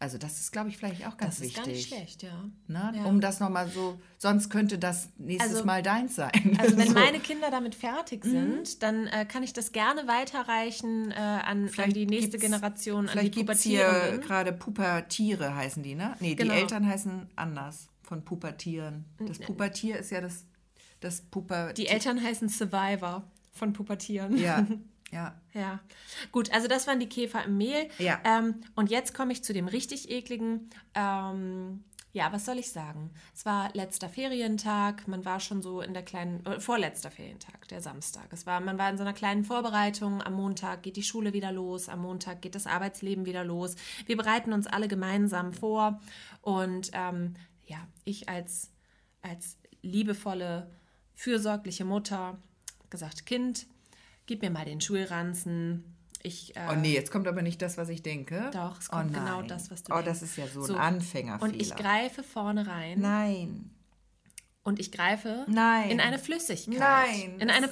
[0.00, 1.56] Also das ist, glaube ich, vielleicht auch ganz Das ist wichtig.
[1.64, 2.44] gar nicht schlecht, ja.
[2.66, 2.92] Ne?
[2.96, 3.04] Ja.
[3.04, 6.30] Um das nochmal so, sonst könnte das nächstes Also- Mal deins sein.
[6.58, 6.94] Also wenn so.
[6.94, 8.30] meine Kinder damit fertig Mhm.
[8.30, 13.00] sind, dann äh, kann ich das gerne weiterreichen äh, an, an die nächste gibt's- Generation,
[13.00, 16.14] an die Vielleicht gibt es hier gerade Pubertiere heißen die, ne?
[16.20, 16.52] Nee, Genau.
[16.52, 19.04] die Eltern heißen anders von Pubertieren.
[19.26, 20.44] Das Pubertier ist ja das,
[21.04, 21.72] das Puber...
[21.72, 24.36] Die Eltern heißen Survivor von Pubertieren.
[24.36, 24.66] Ja,
[25.12, 25.40] ja.
[25.52, 25.80] Ja,
[26.32, 27.88] gut, also das waren die Käfer im Mehl.
[27.98, 28.20] Ja.
[28.24, 30.70] Ähm, und jetzt komme ich zu dem richtig ekligen.
[30.94, 31.84] Ähm,
[32.14, 33.10] ja, was soll ich sagen?
[33.34, 37.82] Es war letzter Ferientag, man war schon so in der kleinen, äh, vorletzter Ferientag, der
[37.82, 38.28] Samstag.
[38.30, 40.22] Es war, man war in so einer kleinen Vorbereitung.
[40.22, 43.74] Am Montag geht die Schule wieder los, am Montag geht das Arbeitsleben wieder los.
[44.06, 46.00] Wir bereiten uns alle gemeinsam vor.
[46.40, 47.34] Und ähm,
[47.64, 48.70] ja, ich als,
[49.20, 50.70] als liebevolle
[51.14, 52.38] fürsorgliche Mutter
[52.90, 53.66] gesagt, Kind,
[54.26, 55.84] gib mir mal den Schulranzen.
[56.22, 58.50] Ich, äh, Oh nee, jetzt kommt aber nicht das, was ich denke.
[58.52, 59.48] Doch, es oh, kommt genau nein.
[59.48, 60.08] das, was du Oh, denkst.
[60.20, 61.52] das ist ja so, So, ein Anfängerfehler.
[61.52, 63.70] Und ich greife vorne rein Nein.
[64.62, 65.90] und ich greife Nein.
[65.90, 66.78] in eine Flüssigkeit.
[66.78, 67.70] Nein, In eine oh.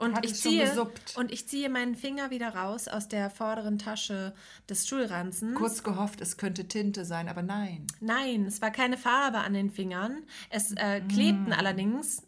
[0.00, 4.34] Und ich, ziehe, und ich ziehe meinen Finger wieder raus aus der vorderen Tasche
[4.68, 5.54] des Schulranzens.
[5.56, 7.86] Kurz gehofft, es könnte Tinte sein, aber nein.
[8.00, 10.22] Nein, es war keine Farbe an den Fingern.
[10.48, 11.08] Es äh, Mm.
[11.08, 12.22] klebten allerdings.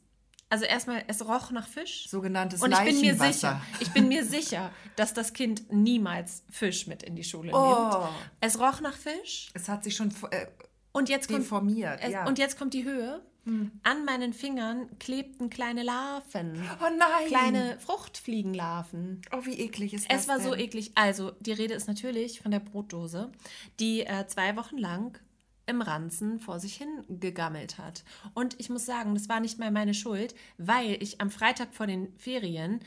[0.51, 2.09] Also erstmal, es roch nach Fisch.
[2.11, 6.87] Sogenanntes Und ich bin mir sicher, ich bin mir sicher, dass das Kind niemals Fisch
[6.87, 7.89] mit in die Schule Oh.
[7.91, 8.12] nimmt.
[8.41, 9.51] Es roch nach Fisch.
[9.55, 10.47] Es hat sich schon äh,
[10.93, 12.01] Und jetzt kommt, deformiert.
[12.03, 12.27] es, ja.
[12.27, 13.23] und jetzt kommt die Höhe.
[13.45, 16.62] An meinen Fingern klebten kleine Larven.
[16.80, 17.26] oh nein.
[17.28, 19.22] Kleine Fruchtfliegenlarven.
[19.32, 20.61] Oh, wie eklig ist das Es war so denn?
[20.61, 20.93] eklig.
[20.95, 23.32] Also, die Rede ist natürlich von der Brotdose,
[23.80, 25.18] die äh, zwei Wochen lang
[25.66, 28.05] im Ranzen vor sich hin gegammelt hat.
[28.34, 31.86] Und ich muss sagen, das war nicht mal meine Schuld, weil ich am Freitag vor
[31.86, 32.80] den Ferien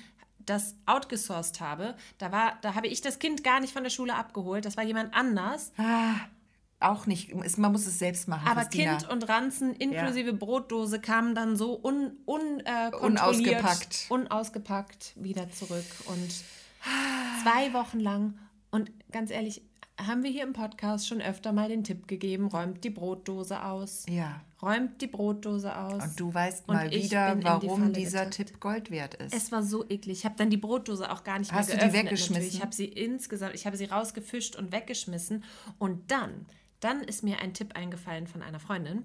[0.45, 1.95] das outgesourced habe.
[2.18, 4.66] Da, war, da habe ich das Kind gar nicht von der Schule abgeholt.
[4.66, 5.72] Das war jemand anders.
[5.78, 6.16] Ah,
[6.80, 7.32] auch nicht.
[7.44, 8.48] Es- Man muss es selbst machen.
[8.48, 8.98] Aber Christina.
[8.98, 14.06] Kind und Ranzen inklusive Brotdose kamen dann so un, un, äh, Unausgepackt.
[14.10, 15.86] unausgepackt wieder zurück.
[16.08, 16.30] Und
[17.44, 18.38] zwei Wochen lang.
[18.72, 19.62] Und ganz ehrlich,
[19.98, 24.06] haben wir hier im Podcast schon öfter mal den Tipp gegeben, räumt die Brotdose aus.
[24.10, 24.42] Ja.
[24.62, 26.04] Räumt die Brotdose aus.
[26.04, 28.36] Und du weißt Und mal wieder, die warum Falle dieser getappt.
[28.50, 29.34] Tipp Gold wert ist.
[29.34, 30.20] Es war so eklig.
[30.20, 32.06] Ich habe dann die Brotdose auch gar nicht Hast du mehr die geöffnet.
[32.12, 32.34] weggeschmissen?
[32.34, 32.56] natürlich.
[32.56, 35.44] Ich habe sie insgesamt, ich habe sie rausgefischt und weggeschmissen.
[35.80, 36.46] Und dann,
[36.86, 39.04] dann ist mir ein Tipp eingefallen von einer Freundin,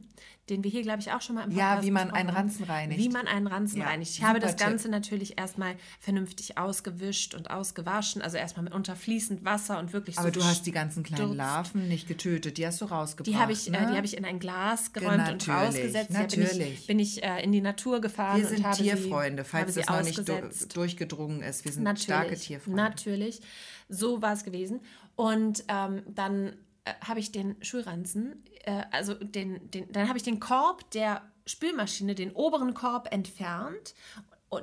[0.51, 2.37] den wir hier, glaube ich, auch schon mal im Ja, Podcast wie man einen haben.
[2.37, 3.01] Ranzen reinigt.
[3.01, 4.11] Wie man einen Ranzen Ja, reinigt.
[4.11, 4.66] Ich habe das Tipp.
[4.66, 8.20] Ganze natürlich erstmal vernünftig ausgewischt und ausgewaschen.
[8.20, 11.31] Also erstmal mit unter fließend Wasser und wirklich aber so du hast die ganzen kleinen
[11.31, 11.39] gestürzt.
[11.39, 12.59] Larven nicht getötet.
[12.59, 13.35] Die hast du rausgebracht.
[13.35, 13.78] Die habe ich, ne?
[13.78, 16.11] äh, die habe ich in ein Glas geräumt und Natürlich, rausgesetzt.
[16.11, 16.74] Da bin natürlich.
[16.81, 19.87] ich, bin ich äh, in die Natur gefahren Wir sind und Tierfreunde, sie, falls das
[19.89, 21.64] noch nicht du durchgedrungen ist.
[21.64, 22.76] Wir sind Natürlich, starke Tierfreunde.
[22.83, 23.41] Natürlich,
[23.89, 24.81] so war es gewesen.
[25.16, 26.53] Und ähm, dann
[26.85, 31.22] äh, habe ich den Schulranzen, äh, also den, den, dann habe ich den Korb der
[31.47, 33.95] Spülmaschine, den oberen Korb entfernt,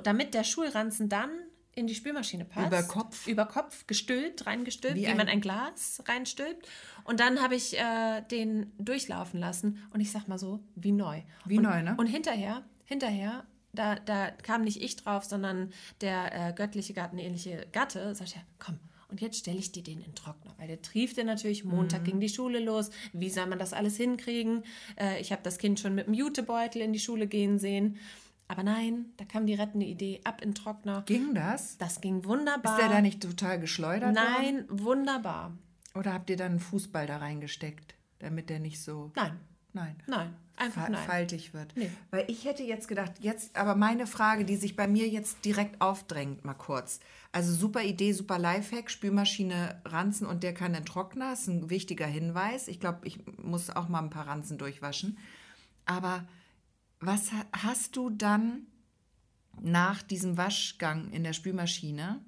[0.04, 1.30] damit der Schulranzen dann
[1.74, 2.66] in die Spülmaschine passt.
[2.66, 3.26] Über Kopf?
[3.28, 6.66] Über Kopf gestülpt, reingestülpt, Wie wie, ein- man ein Glas reinstülpt.
[7.04, 11.22] Und dann habe ich äh, den durchlaufen lassen und ich sag mal so, wie neu.
[11.44, 11.94] Wie und, neu, ne?
[11.96, 18.12] Und hinterher, hinterher, da, da kam nicht ich drauf, sondern der äh, göttliche gartenähnliche Gatte,
[18.14, 18.80] sagte, ja, komm,
[19.10, 22.28] und jetzt stelle ich dir den in Trockner, weil der triefte natürlich, Montag ging die
[22.28, 24.64] Schule los, wie soll man das alles hinkriegen?
[24.98, 27.96] Äh, ich habe das Kind schon mit dem Jutebeutel in die Schule gehen sehen,
[28.48, 31.02] aber nein, da kam die rettende Idee, ab in Trockner.
[31.06, 31.76] Ging das?
[31.78, 32.78] Das ging wunderbar.
[32.78, 34.32] Ist der da nicht total geschleudert worden?
[34.40, 35.52] Nein, wunderbar.
[35.94, 39.10] Oder habt ihr dann einen Fußball da reingesteckt, damit der nicht so...
[39.16, 39.38] Nein,
[39.74, 39.96] Nein.
[40.06, 41.06] nein, einfach fa- nein.
[41.06, 41.72] faltig wird.
[41.76, 41.90] Nee.
[42.10, 45.80] Weil ich hätte jetzt gedacht, jetzt, aber meine Frage, die sich bei mir jetzt direkt
[45.80, 47.00] aufdrängt, mal kurz.
[47.38, 51.70] Also super Idee, super Lifehack, Spülmaschine ranzen und der kann in den Trockner, ist ein
[51.70, 52.66] wichtiger Hinweis.
[52.66, 55.18] Ich glaube, ich muss auch mal ein paar Ranzen durchwaschen.
[55.84, 56.26] Aber
[56.98, 58.66] was ha- hast du dann
[59.60, 62.20] nach diesem Waschgang in der Spülmaschine?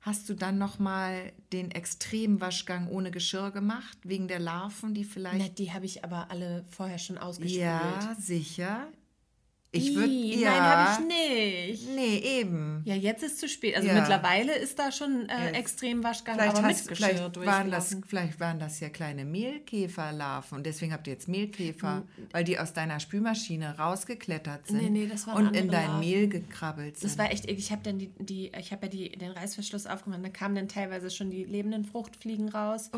[0.00, 5.38] Hast du dann noch mal den Extremwaschgang ohne Geschirr gemacht wegen der Larven, die vielleicht
[5.48, 7.58] Na, die habe ich aber alle vorher schon ausgespült.
[7.60, 8.86] ja, sicher.
[9.74, 10.50] Ich würde ja.
[10.50, 11.88] Nein, habe ich nicht.
[11.94, 12.82] Nee, eben.
[12.84, 13.74] Ja, jetzt ist zu spät.
[13.74, 13.94] Also Ja.
[13.94, 15.56] mittlerweile ist da schon äh, Jetzt.
[15.56, 20.58] Extremwaschgang, Vielleicht, aber hast, mit Geschirr vielleicht, waren das, vielleicht waren das ja kleine Mehlkäferlarven
[20.58, 22.26] und deswegen habt ihr jetzt Mehlkäfer, Hm.
[22.32, 26.00] weil die aus deiner Spülmaschine rausgeklettert sind Nee, nee, das waren und in dein Larven.
[26.00, 27.10] Mehl gekrabbelt sind.
[27.10, 30.24] Das war echt, ich habe dann die, die, ich habe ja die, den Reißverschluss aufgemacht,
[30.24, 32.90] da kamen dann teilweise schon die lebenden Fruchtfliegen raus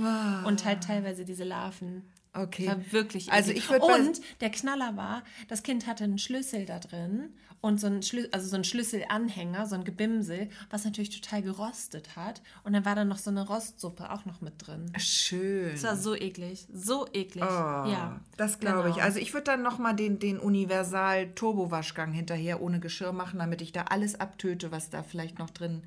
[0.45, 2.03] und halt teilweise diese Larven.
[2.35, 2.67] Okay.
[2.67, 7.33] War wirklich Also ich Und der Knaller war, das Kind hatte einen Schlüssel da drin
[7.61, 12.15] und so einen, Schlü also so einen Schlüsselanhänger, so ein Gebimsel, was natürlich total gerostet
[12.15, 12.43] hat.
[12.63, 14.93] Und dann war da noch so eine Rostsuppe auch noch mit drin.
[14.99, 15.73] Schön.
[15.73, 17.45] Das war so eklig, so eklig.
[17.45, 18.97] Oh, ja, das glaube ich.
[18.97, 19.07] genau.
[19.07, 23.73] Also ich würde dann noch mal den, den Universal-Turbo-Waschgang hinterher ohne Geschirr machen, damit ich
[23.73, 25.85] da alles abtöte, was da vielleicht noch drin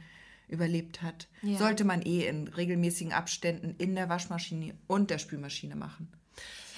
[0.48, 1.28] überlebt hat.
[1.44, 1.60] Ja.
[1.60, 6.08] Sollte man eh in regelmäßigen Abständen in der Waschmaschine und der Spülmaschine machen.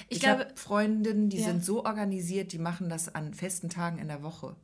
[0.09, 1.45] Ich Ich, glaube- habe Freundinnen, die Ja.
[1.45, 4.55] sind so organisiert, die machen das an festen Tagen in der Woche.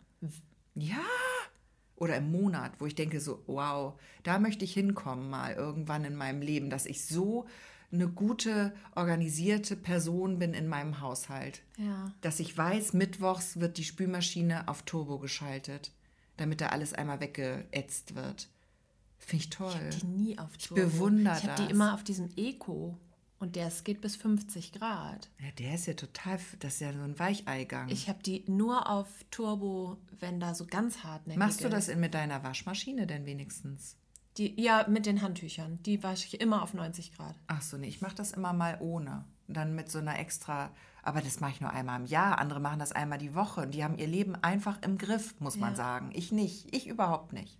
[0.74, 0.98] Ja.
[1.96, 3.94] Oder im Monat, wo ich denke so, wow,
[4.24, 7.46] da möchte ich hinkommen mal irgendwann in meinem Leben, dass ich so
[7.92, 11.62] eine gute, organisierte Person bin in meinem Haushalt.
[11.78, 12.12] Ja.
[12.22, 15.92] Dass ich weiß, mittwochs wird die Spülmaschine auf Turbo geschaltet,
[16.36, 18.50] damit da alles einmal weggeätzt wird.
[19.18, 19.90] Finde ich toll.
[20.02, 21.72] Die nie auf bewundere Ich habe die das.
[21.72, 22.98] immer auf diesem Eco.
[23.38, 25.30] Und der geht bis 50 Grad.
[25.40, 27.90] Ja, der ist ja total, das ist ja so ein Weicheigang.
[27.90, 32.00] Ich habe die nur auf Turbo, wenn da so ganz hartnäckig Machst du das in,
[32.00, 33.98] mit deiner Waschmaschine denn wenigstens?
[34.38, 35.80] Die, ja, mit den Handtüchern.
[35.84, 37.36] Die wasche ich immer auf 90 Grad.
[37.48, 39.26] Ach so, nee, ich mache das immer mal ohne.
[39.48, 40.72] Dann mit so einer extra,
[41.04, 42.40] aber das mache ich nur einmal im Jahr.
[42.40, 43.62] Andere machen das einmal die Woche.
[43.62, 45.76] Und die haben ihr Leben einfach im Griff, muss man Ja.
[45.78, 46.10] sagen.
[46.14, 46.74] Ich nicht.
[46.76, 47.58] Ich überhaupt nicht.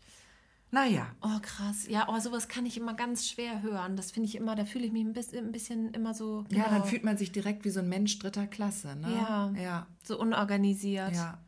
[0.76, 1.88] Naja, Oh, krass.
[1.88, 3.96] Ja, oh, sowas kann ich immer ganz schwer hören.
[3.96, 6.44] Das finde ich immer, da fühle ich mich ein bisschen, ein bisschen immer so.
[6.50, 9.10] ja, dann genau, fühlt man sich direkt wie so ein Mensch dritter Klasse, ne?
[9.10, 9.54] Ja.
[9.58, 11.14] Ja, so unorganisiert.
[11.16, 11.40] ja.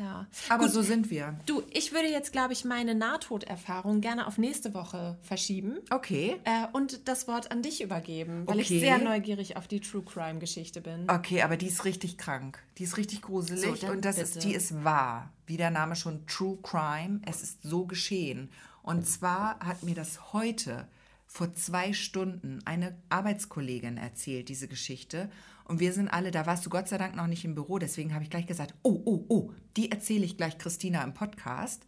[0.00, 0.26] Ja.
[0.48, 1.36] Aber Gut, so sind wir.
[1.46, 5.78] Du, ich würde jetzt, glaube ich, meine Nahtoderfahrung gerne auf nächste Woche verschieben.
[5.90, 6.36] Okay.
[6.44, 8.74] Äh, und das Wort an dich übergeben, weil Okay.
[8.74, 11.08] ich sehr neugierig auf die True Crime Geschichte bin.
[11.10, 12.58] Okay, aber die ist richtig krank.
[12.78, 14.46] Die ist richtig gruselig So, und das ist, bitte.
[14.48, 15.32] die ist wahr.
[15.46, 17.20] Wie der Name schon True Crime.
[17.26, 18.50] Es ist so geschehen.
[18.82, 20.88] Und zwar hat mir das heute
[21.32, 25.30] vor zwei Stunden eine Arbeitskollegin erzählt, diese Geschichte.
[25.64, 28.12] Und wir sind alle, da warst du Gott sei Dank noch nicht im Büro, deswegen
[28.12, 31.86] habe ich gleich gesagt, oh, oh, oh, die erzähle ich gleich Christina im Podcast.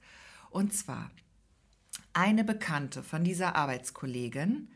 [0.51, 1.11] Und zwar
[2.13, 4.69] eine Bekannte von dieser Arbeitskollegin,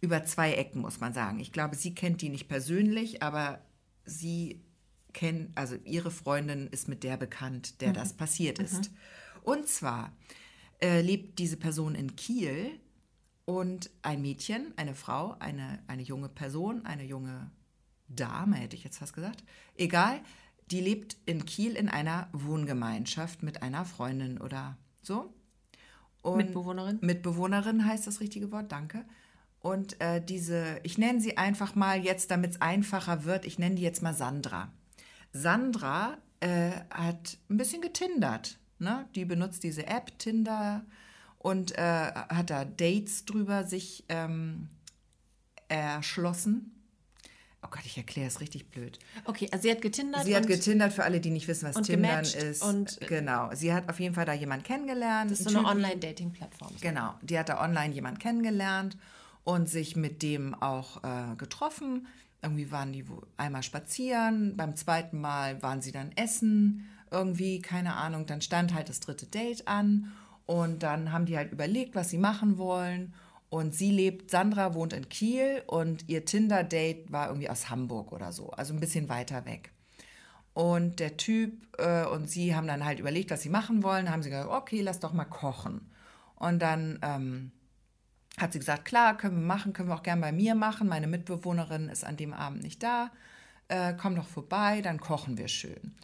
[0.00, 1.40] über zwei Ecken, muss man sagen.
[1.40, 3.60] Ich glaube, sie kennt die nicht persönlich, aber
[4.04, 4.62] sie
[5.14, 8.92] kennt, also ihre Freundin ist mit der bekannt, der das passiert ist.
[9.42, 10.16] Und zwar
[10.80, 12.78] äh, lebt diese Person in Kiel
[13.46, 17.50] und ein Mädchen, eine Frau, eine, eine junge Person, eine junge
[18.08, 19.42] Dame, hätte ich jetzt fast gesagt,
[19.76, 20.20] egal,
[20.70, 25.32] die lebt in Kiel in einer Wohngemeinschaft mit einer Freundin oder so.
[26.22, 26.98] Und Mitbewohnerin?
[27.00, 29.04] Mitbewohnerin heißt das richtige Wort, danke.
[29.60, 33.76] Und äh, diese, ich nenne sie einfach mal jetzt, damit es einfacher wird, ich nenne
[33.76, 34.72] die jetzt mal Sandra.
[35.32, 38.58] Sandra äh, hat ein bisschen getindert.
[38.80, 39.08] Ne?
[39.14, 40.84] Die benutzt diese App Tinder
[41.46, 41.80] und äh,
[42.12, 44.68] hat da Dates drüber sich ähm,
[45.68, 46.72] erschlossen.
[47.62, 48.98] Oh Gott, ich erkläre es richtig blöd.
[49.26, 50.24] Okay, also sie hat getindert.
[50.24, 52.62] Sie hat getindert für alle, die nicht wissen, was Tindern ist.
[52.64, 53.50] und- genau.
[53.54, 55.30] Sie hat auf jeden Fall da jemanden kennengelernt.
[55.30, 55.68] Das ist so eine.
[55.68, 56.72] Online-Dating-Plattform.
[56.80, 58.96] Genau, die hat da online jemand kennengelernt
[59.44, 62.08] und sich mit dem auch äh, getroffen.
[62.42, 63.04] Irgendwie waren die
[63.36, 68.26] einmal spazieren, beim zweiten Mal waren sie dann essen, irgendwie, keine Ahnung.
[68.26, 70.12] Dann stand halt das dritte Date an
[70.46, 73.14] und dann haben die halt überlegt, was sie machen wollen.
[73.48, 78.32] Und sie lebt, Sandra wohnt in Kiel und ihr Tinder-Date war irgendwie aus Hamburg oder
[78.32, 79.70] so, also ein bisschen weiter weg.
[80.52, 84.10] Und der Typ äh, und sie haben dann halt überlegt, was sie machen wollen.
[84.10, 85.90] Haben sie gesagt, okay, lass doch mal kochen.
[86.34, 87.52] Und dann ähm,
[88.38, 90.88] hat sie gesagt, klar, können wir machen, können wir auch gern bei mir machen.
[90.88, 93.10] Meine Mitbewohnerin ist an dem Abend nicht da.
[93.68, 95.94] Äh, komm doch vorbei, dann kochen wir schön.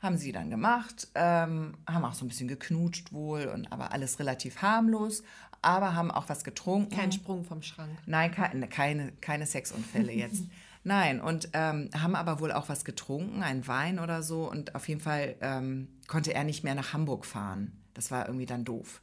[0.00, 4.18] Haben sie dann gemacht, ähm, haben auch so ein bisschen geknutscht wohl und aber alles
[4.18, 5.22] relativ harmlos,
[5.62, 6.96] aber haben auch was getrunken.
[6.96, 7.90] Kein Sprung vom Schrank.
[8.06, 10.44] Nein, keine, keine, keine Sexunfälle jetzt.
[10.84, 14.50] Nein, und ähm, haben aber wohl auch was getrunken, einen Wein oder so.
[14.50, 17.72] Und auf jeden Fall ähm, konnte er nicht mehr nach Hamburg fahren.
[17.92, 19.02] Das war irgendwie dann doof.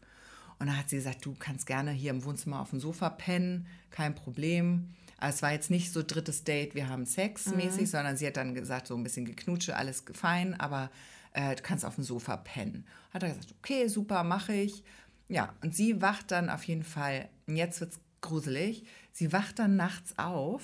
[0.60, 3.68] Und dann hat sie gesagt, du kannst gerne hier im Wohnzimmer auf dem Sofa pennen,
[3.92, 4.96] kein Problem.
[5.20, 8.54] Es war jetzt nicht so drittes Date, wir haben Sex mäßig, sondern sie hat dann
[8.54, 10.92] gesagt, so ein bisschen geknutsche, alles fein, aber
[11.34, 12.86] äh, du kannst auf dem Sofa pennen.
[13.12, 14.84] Hat er gesagt, okay, super, mache ich.
[15.28, 20.18] Ja, und sie wacht dann auf jeden Fall, jetzt wird's gruselig, sie wacht dann nachts
[20.18, 20.64] auf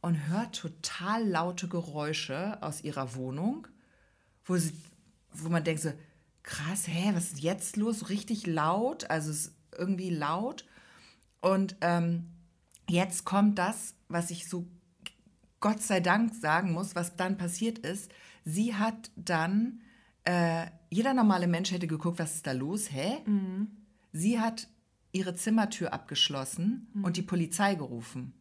[0.00, 3.66] und hört total laute Geräusche aus ihrer Wohnung,
[4.44, 4.72] wo, sie,
[5.32, 5.92] wo man denkt so,
[6.42, 8.08] krass, hä, was ist jetzt los?
[8.08, 10.64] Richtig laut, also es ist irgendwie laut.
[11.40, 12.28] Und ähm,
[12.88, 14.66] jetzt kommt das, was ich so
[15.60, 18.10] Gott sei Dank sagen muss, was dann passiert ist.
[18.44, 19.80] Sie hat dann,
[20.24, 23.18] äh, jeder normale Mensch hätte geguckt, was ist da los, hä?
[24.12, 24.68] Sie hat
[25.12, 28.34] ihre Zimmertür abgeschlossen und die Polizei gerufen.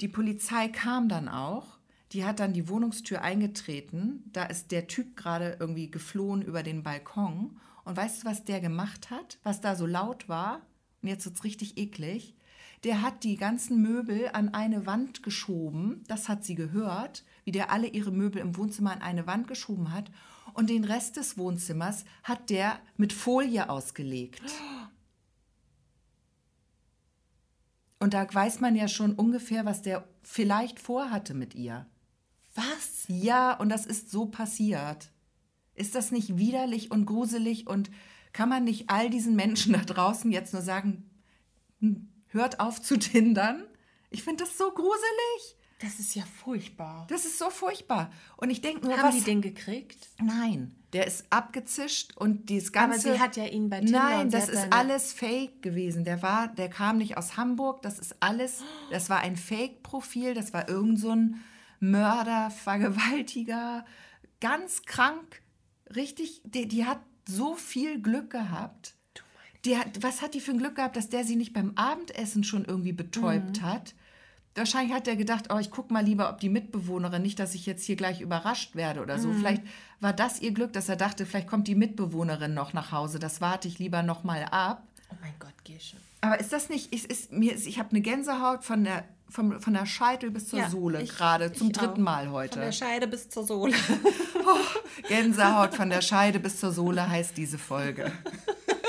[0.00, 1.78] Die Polizei kam dann auch.
[2.12, 4.22] Die hat dann die Wohnungstür eingetreten.
[4.32, 7.58] Da ist der Typ gerade irgendwie geflohen über den Balkon.
[7.84, 9.38] Und weißt du, was der gemacht hat?
[9.42, 10.60] Was da so laut war?
[11.02, 12.34] Und jetzt wird's richtig eklig.
[12.84, 16.04] Der hat die ganzen Möbel an eine Wand geschoben.
[16.06, 19.90] Das hat sie gehört, wie der alle ihre Möbel im Wohnzimmer an eine Wand geschoben
[19.90, 20.10] hat.
[20.52, 24.42] Und den Rest des Wohnzimmers hat der mit Folie ausgelegt.
[27.98, 31.86] Und da weiß man ja schon ungefähr, was der vielleicht vorhatte mit ihr.
[32.54, 33.04] Was?
[33.08, 35.10] Ja, und das ist so passiert.
[35.74, 37.90] Ist das nicht widerlich und gruselig und
[38.34, 41.08] kann man nicht all diesen Menschen da draußen jetzt nur sagen,
[41.80, 43.64] hm, hört auf zu tindern?
[44.10, 45.56] Ich finde das so gruselig.
[45.80, 47.06] Das ist ja furchtbar.
[47.08, 48.10] Das ist so furchtbar.
[48.36, 49.16] Und ich denke nur, Haben was...
[49.16, 50.08] die den gekriegt?
[50.22, 53.08] Nein, der ist abgezischt und dieses ganze...
[53.08, 56.04] Aber sie hat ja ihn bei Tinder Nein, das ist alles Fake gewesen.
[56.04, 57.82] Der war, der kam nicht aus Hamburg.
[57.82, 60.34] Das ist alles, das war ein Fake-Profil.
[60.34, 61.42] Das war irgend so ein
[61.80, 63.84] Mörder, Vergewaltiger,
[64.40, 65.42] ganz krank.
[65.94, 68.94] Richtig, die, die hat so viel Glück gehabt.
[69.64, 72.44] Die hat, was hat die für ein Glück gehabt, dass der sie nicht beim Abendessen
[72.44, 73.64] schon irgendwie betäubt Mhm.
[73.66, 73.94] hat?
[74.56, 77.66] Wahrscheinlich hat er gedacht, oh, ich guck mal lieber, ob die Mitbewohnerin, nicht, dass ich
[77.66, 79.20] jetzt hier gleich überrascht werde oder Mhm.
[79.22, 79.32] so.
[79.32, 79.62] Vielleicht
[80.00, 83.18] war das ihr Glück, dass er dachte, vielleicht kommt die Mitbewohnerin noch nach Hause.
[83.18, 84.86] Das warte ich lieber noch mal ab.
[85.10, 85.96] Oh mein Gott, Gesche.
[86.20, 89.74] Aber ist das nicht, ist, ist, mir, ich habe eine Gänsehaut von der, vom, von
[89.74, 92.04] der Scheitel bis zur Ja, Sohle, ich- gerade zum ich dritten auch.
[92.04, 92.60] Mal Von heute.
[92.60, 93.74] der Scheide bis zur Sohle.
[95.08, 98.12] Gänsehaut von der Scheide bis zur Sohle heißt diese Folge.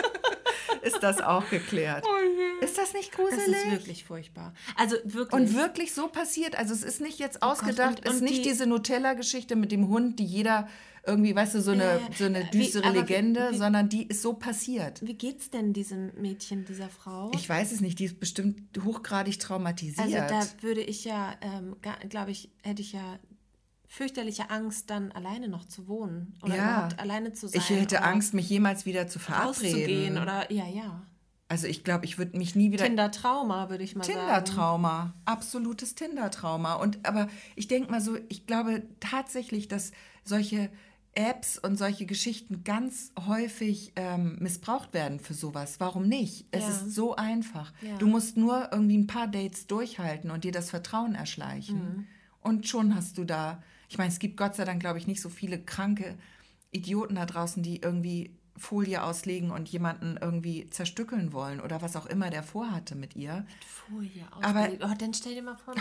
[0.85, 2.05] ist das auch geklärt?
[2.61, 3.47] Ist das nicht Das gruselig?
[3.65, 4.53] ist wirklich furchtbar.
[4.75, 5.33] Also wirklich.
[5.41, 6.55] Und wirklich so passiert.
[6.57, 9.87] Also es ist nicht jetzt ausgedacht, und- es ist nicht die- diese Nutella-Geschichte mit dem
[9.89, 10.67] Hund, die jeder
[11.07, 11.99] irgendwie, weißt du, so eine, ja.
[12.17, 15.05] so eine Wie- düstere wie- Legende, wie- sondern die ist so passiert.
[15.05, 17.29] Wie geht's denn diesem Mädchen, dieser Frau?
[17.35, 19.99] Ich weiß es nicht, die ist bestimmt hochgradig traumatisiert.
[19.99, 21.75] also da würde ich ja, ähm,
[22.09, 23.19] glaube ich, hätte ich ja
[23.95, 26.33] fürchterliche Angst, dann alleine noch zu wohnen.
[26.43, 26.63] Oder Ja.
[26.77, 27.61] überhaupt alleine zu sein.
[27.61, 30.17] ich hätte Angst, mich jemals wieder zu verabreden.
[30.17, 31.01] oder ja, ja.
[31.47, 34.17] also ich glaube, ich würde mich nie wieder Tinder-Trauma, würde ich mal sagen.
[34.19, 36.73] Tinder-Trauma, absolutes Tinder-Trauma.
[36.75, 39.91] Und aber ich denke mal so, ich glaube tatsächlich, dass
[40.23, 40.69] solche
[41.13, 45.79] Apps und solche Geschichten ganz häufig ähm, missbraucht werden für sowas.
[45.79, 46.45] Warum nicht?
[46.51, 46.69] Es Ja.
[46.71, 47.71] ist so einfach.
[47.81, 47.95] Ja.
[47.99, 51.77] Du musst nur irgendwie ein paar Dates durchhalten und dir das Vertrauen erschleichen.
[51.79, 52.07] Mhm.
[52.41, 55.21] Und schon hast du da, ich meine, es gibt Gott sei Dank, glaube ich, nicht
[55.21, 56.17] so viele kranke
[56.71, 62.05] Idioten da draußen, die irgendwie Folie auslegen und jemanden irgendwie zerstückeln wollen oder was auch
[62.05, 63.45] immer der vorhatte mit ihr.
[63.67, 64.83] Folie Aber- ausgelegt.
[64.85, 65.75] oh, dann stell dir mal vor.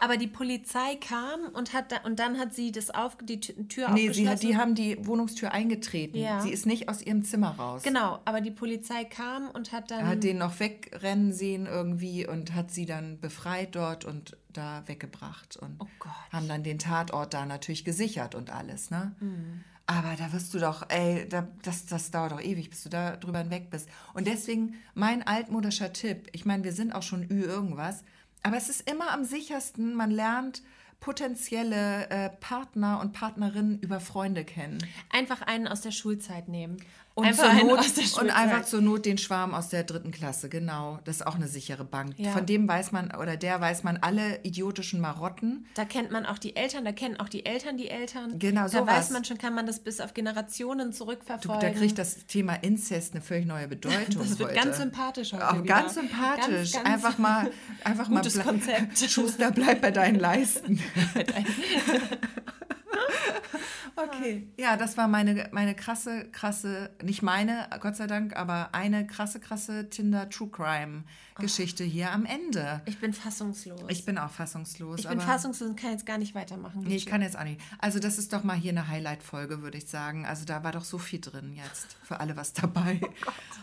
[0.00, 3.68] Aber die Polizei kam und hat da, und dann hat sie das auf die Tü-
[3.68, 4.14] Tür Nee, aufgeschlossen.
[4.14, 6.16] sie hat, die haben die Wohnungstür eingetreten.
[6.16, 6.40] Ja.
[6.40, 7.82] Sie ist nicht aus ihrem Zimmer raus.
[7.82, 12.26] genau, aber die Polizei kam und hat dann Er hat den noch wegrennen sehen irgendwie
[12.26, 15.86] und hat sie dann befreit dort und da weggebracht und Oh
[16.32, 19.14] haben dann den Tatort da natürlich gesichert und alles, ne?
[19.20, 19.64] Mhm.
[19.86, 23.16] Aber da wirst du doch, ey, da, das, das dauert doch ewig, bis du da
[23.16, 23.88] drüber hinweg bist.
[24.14, 28.02] Und deswegen mein altmodischer Tipp, ich meine, wir sind auch schon Ü irgendwas,
[28.42, 30.62] aber es ist immer am sichersten, man lernt
[31.00, 34.78] potenzielle äh, Partner und Partnerinnen über Freunde kennen.
[35.10, 36.78] einfach einen aus der Schulzeit nehmen.
[37.16, 40.98] Und, einfach zur Not, und einfach zur Not den Schwarm aus der dritten Klasse, genau.
[41.04, 42.14] Das ist auch eine sichere Bank.
[42.16, 42.32] Ja.
[42.32, 45.64] Von dem weiß man, oder der weiß man alle idiotischen Marotten.
[45.74, 48.40] Da kennt man auch die Eltern, da kennen auch die Eltern die Eltern.
[48.40, 48.86] Genau, Da sowas.
[48.88, 51.60] weiß man schon, kann man das bis auf Generationen Du, zurückverfolgen.
[51.60, 54.16] da kriegt das Thema Inzest eine völlig neue Bedeutung.
[54.18, 54.60] Das wird heute.
[54.60, 55.66] ganz sympathisch heute Auch wieder.
[55.74, 56.72] ganz sympathisch.
[56.72, 57.50] Ganz, ganz einfach mal,
[57.84, 58.16] einfach mal.
[58.22, 58.98] gutes blei- Konzept.
[59.08, 60.80] Schuster, bleib bei deinen Leisten.
[63.96, 69.06] Okay, ja, das war meine, meine krasse, krasse, nicht meine, Gott sei Dank, aber eine
[69.06, 71.04] krasse, krasse Tinder True Crime
[71.36, 72.80] Geschichte hier am Ende.
[72.86, 73.82] Ich bin fassungslos.
[73.88, 75.00] Ich bin auch fassungslos.
[75.00, 76.82] Ich bin fassungslos und kann jetzt gar nicht weitermachen.
[76.84, 77.60] Nee, ich kann jetzt auch nicht.
[77.78, 80.26] Also das ist doch mal hier eine Highlight-Folge, würde ich sagen.
[80.26, 81.96] Also da war doch so viel drin jetzt.
[82.04, 83.00] Für alle was dabei.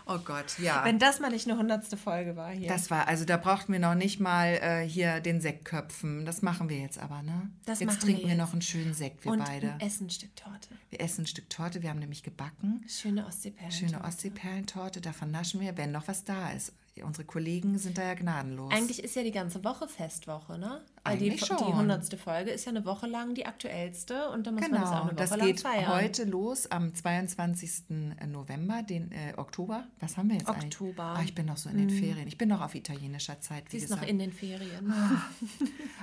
[0.07, 0.83] Oh Gott, ja.
[0.83, 2.67] Wenn das mal nicht eine hundertste Folge war hier.
[2.67, 6.25] das war, also da brauchten wir noch nicht mal äh, hier den Sekt köpfen.
[6.25, 7.49] Das machen wir jetzt aber, ne?
[7.65, 9.73] Das jetzt trinken wir wir noch einen schönen Sekt, wir und beide.
[9.73, 10.69] ein Essen, ein Stück Torte.
[10.89, 12.83] Wir essen ein Stück Torte, wir haben nämlich gebacken.
[12.87, 13.71] Schöne Ostseeperlen.
[13.71, 16.73] Schöne Ostseeperlentorte, davon naschen wir, wenn noch was da ist.
[17.03, 18.71] Unsere Kollegen sind da ja gnadenlos.
[18.71, 20.81] Eigentlich ist ja die ganze Woche Festwoche, ne?
[20.99, 21.75] Die, Eigentlich die schon.
[21.75, 24.85] hundertste Folge ist ja eine Woche lang die aktuellste und dann muss man das auch
[24.89, 25.87] Genau, eine Woche das lang geht feiern.
[25.87, 27.83] heute los am 22.
[28.27, 29.85] November, den äh, Oktober.
[29.99, 30.65] Was haben wir jetzt eigentlich?
[30.79, 31.03] Oktober.
[31.17, 32.27] Ah, ich bin noch so in den Ferien.
[32.27, 34.09] Ich bin noch auf italienischer Zeit, Sie ist noch gesagt.
[34.11, 34.93] in den Ferien.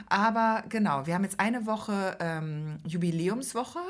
[0.08, 3.80] Aber genau, wir haben jetzt eine Woche ähm, Jubiläumswoche.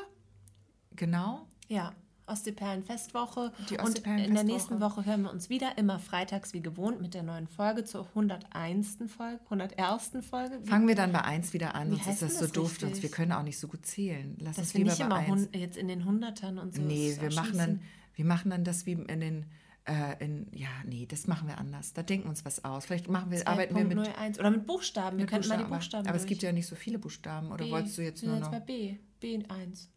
[0.96, 1.46] Genau.
[1.68, 1.92] Ja,
[2.28, 3.52] Ostseeperlen-Festwoche.
[3.70, 7.14] Die Und in der nächsten Woche hören wir uns wieder, immer freitags wie gewohnt, mit
[7.14, 8.98] der neuen Folge zur 101.
[9.08, 10.10] Folge, 101.
[10.28, 10.60] Folge.
[10.64, 12.64] Fangen wir dann bei 1 wieder an, Wie sonst ist das denn so das doof,
[12.72, 12.80] richtig?
[12.88, 14.36] sonst wir können auch nicht so gut zählen.
[14.40, 15.28] Lass dass uns wir lieber nicht bei immer 1.
[15.28, 16.82] hun- jetzt in den Hundertern und so.
[16.82, 17.80] Nee, wir machen, dann,
[18.14, 19.46] wir machen dann das wie in den,
[19.84, 21.92] äh, in, ja, nee, das machen wir anders.
[21.94, 22.84] Da denken wir uns was aus.
[22.86, 25.16] Vielleicht machen wir, arbeiten wir mit, 2.01 oder mit Buchstaben.
[25.16, 25.78] Wir mit könnten mal die Buchstaben.
[25.80, 27.50] Buchstaben Aber, aber es gibt ja nicht so viele Buchstaben.
[27.52, 27.70] Oder B.
[27.70, 28.96] wolltest du jetzt Wir nur noch bei B.
[29.22, 29.88] B1.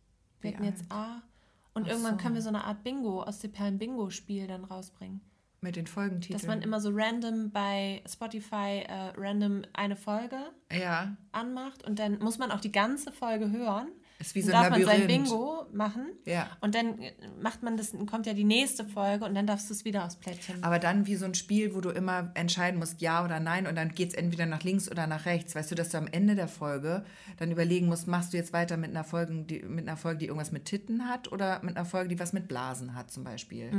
[0.42, 0.66] Wir hätten B1.
[0.66, 1.22] jetzt A.
[1.74, 2.24] Und Ach irgendwann so.
[2.24, 5.22] können wir so eine Art Bingo aus dem Perlen-Bingo-Spiel dann rausbringen.
[5.62, 6.38] mit den Folgentiteln?
[6.38, 10.38] Dass man immer so random bei Spotify äh, random eine Folge
[10.72, 13.88] ja, anmacht und dann muss man auch die ganze Folge hören.
[14.22, 15.24] Ist wie so ein darf man sein Labyrinth.
[15.26, 16.06] Bingo machen.
[16.26, 16.56] Ja.
[16.62, 17.12] Und dann äh,
[17.42, 20.16] macht man das, kommt ja die nächste Folge und dann darfst du es wieder aufs
[20.16, 20.64] Plättchen.
[20.64, 23.76] Aber dann wie so ein Spiel, wo du immer entscheiden musst, ja oder nein, und
[23.76, 25.56] dann geht es entweder nach links oder nach rechts.
[25.56, 27.04] Weißt du, dass du am Ende der Folge
[27.38, 30.26] dann überlegen musst, machst du jetzt weiter mit einer Folge, die, mit einer Folge, die
[30.28, 33.72] irgendwas mit Titten hat oder mit einer Folge, die was mit Blasen hat, zum Beispiel.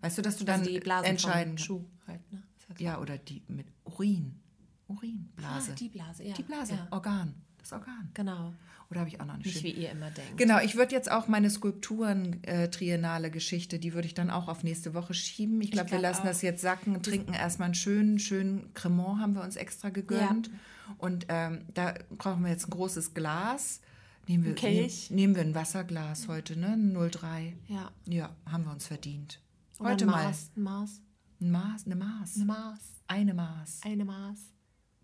[0.00, 2.42] Weißt du, dass du dann also die Blasen entscheiden Schuh halt, ne?
[2.78, 4.40] Ja, oder die mit Urin.
[4.88, 5.72] Urinblase.
[5.72, 6.34] Ah, die Blase, ja.
[6.34, 6.86] Die Blase, Ja.
[6.90, 7.34] Organ.
[7.58, 8.10] Das Organ.
[8.14, 8.54] Genau.
[8.90, 9.74] Oder habe ich auch noch eine Nicht schöne?
[9.74, 10.36] wie ihr immer denkt.
[10.36, 15.14] Genau, ich würde jetzt auch meine Skulpturen-Triennale-Geschichte, die würde ich dann auch auf nächste Woche
[15.14, 15.60] schieben.
[15.60, 16.26] Ich glaube, wir glaub lassen auch.
[16.26, 20.50] das jetzt sacken, trinken erstmal einen schönen, schönen Cremant haben wir uns extra gegönnt.
[20.98, 23.80] Und ähm, da brauchen wir jetzt ein großes Glas.
[24.28, 25.10] Nehmen wir, Ein Kelch.
[25.10, 26.68] Nehmen, wir ein Wasserglas heute, ne?
[26.74, 27.56] Ein 03.
[27.68, 27.90] Ja.
[28.06, 29.40] Ja, haben wir uns verdient.
[29.78, 30.24] Oder Heute ein mal.
[30.24, 31.00] Maß, ein Maß.
[31.40, 32.36] Ein Maß, eine Maß.
[32.36, 32.80] Eine Maß.
[33.08, 33.80] Eine Maß.
[33.84, 34.38] Eine Maß.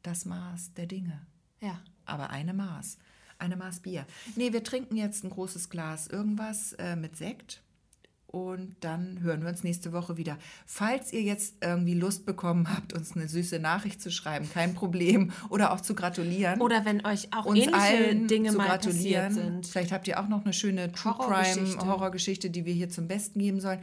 [0.03, 1.20] Das Maß der Dinge.
[1.61, 1.80] Ja.
[2.05, 2.99] aber eine Maß.
[3.43, 4.07] Eine Maß Bier.
[4.36, 7.61] Nee, wir trinken jetzt ein großes Glas irgendwas äh, mit Sekt
[8.28, 10.38] und dann hören wir uns nächste Woche wieder.
[10.64, 15.32] Falls ihr jetzt irgendwie Lust bekommen habt, uns eine süße Nachricht zu schreiben, kein Problem.
[15.51, 16.61] Oder auch zu gratulieren.
[16.61, 19.26] Oder wenn euch auch uns ähnliche allen Dinge zu mal gratulieren.
[19.26, 19.66] passiert sind.
[19.66, 21.16] Vielleicht habt ihr auch noch eine schöne True.
[21.18, 23.80] Crime Horrorgeschichte, die wir hier zum Besten geben sollen.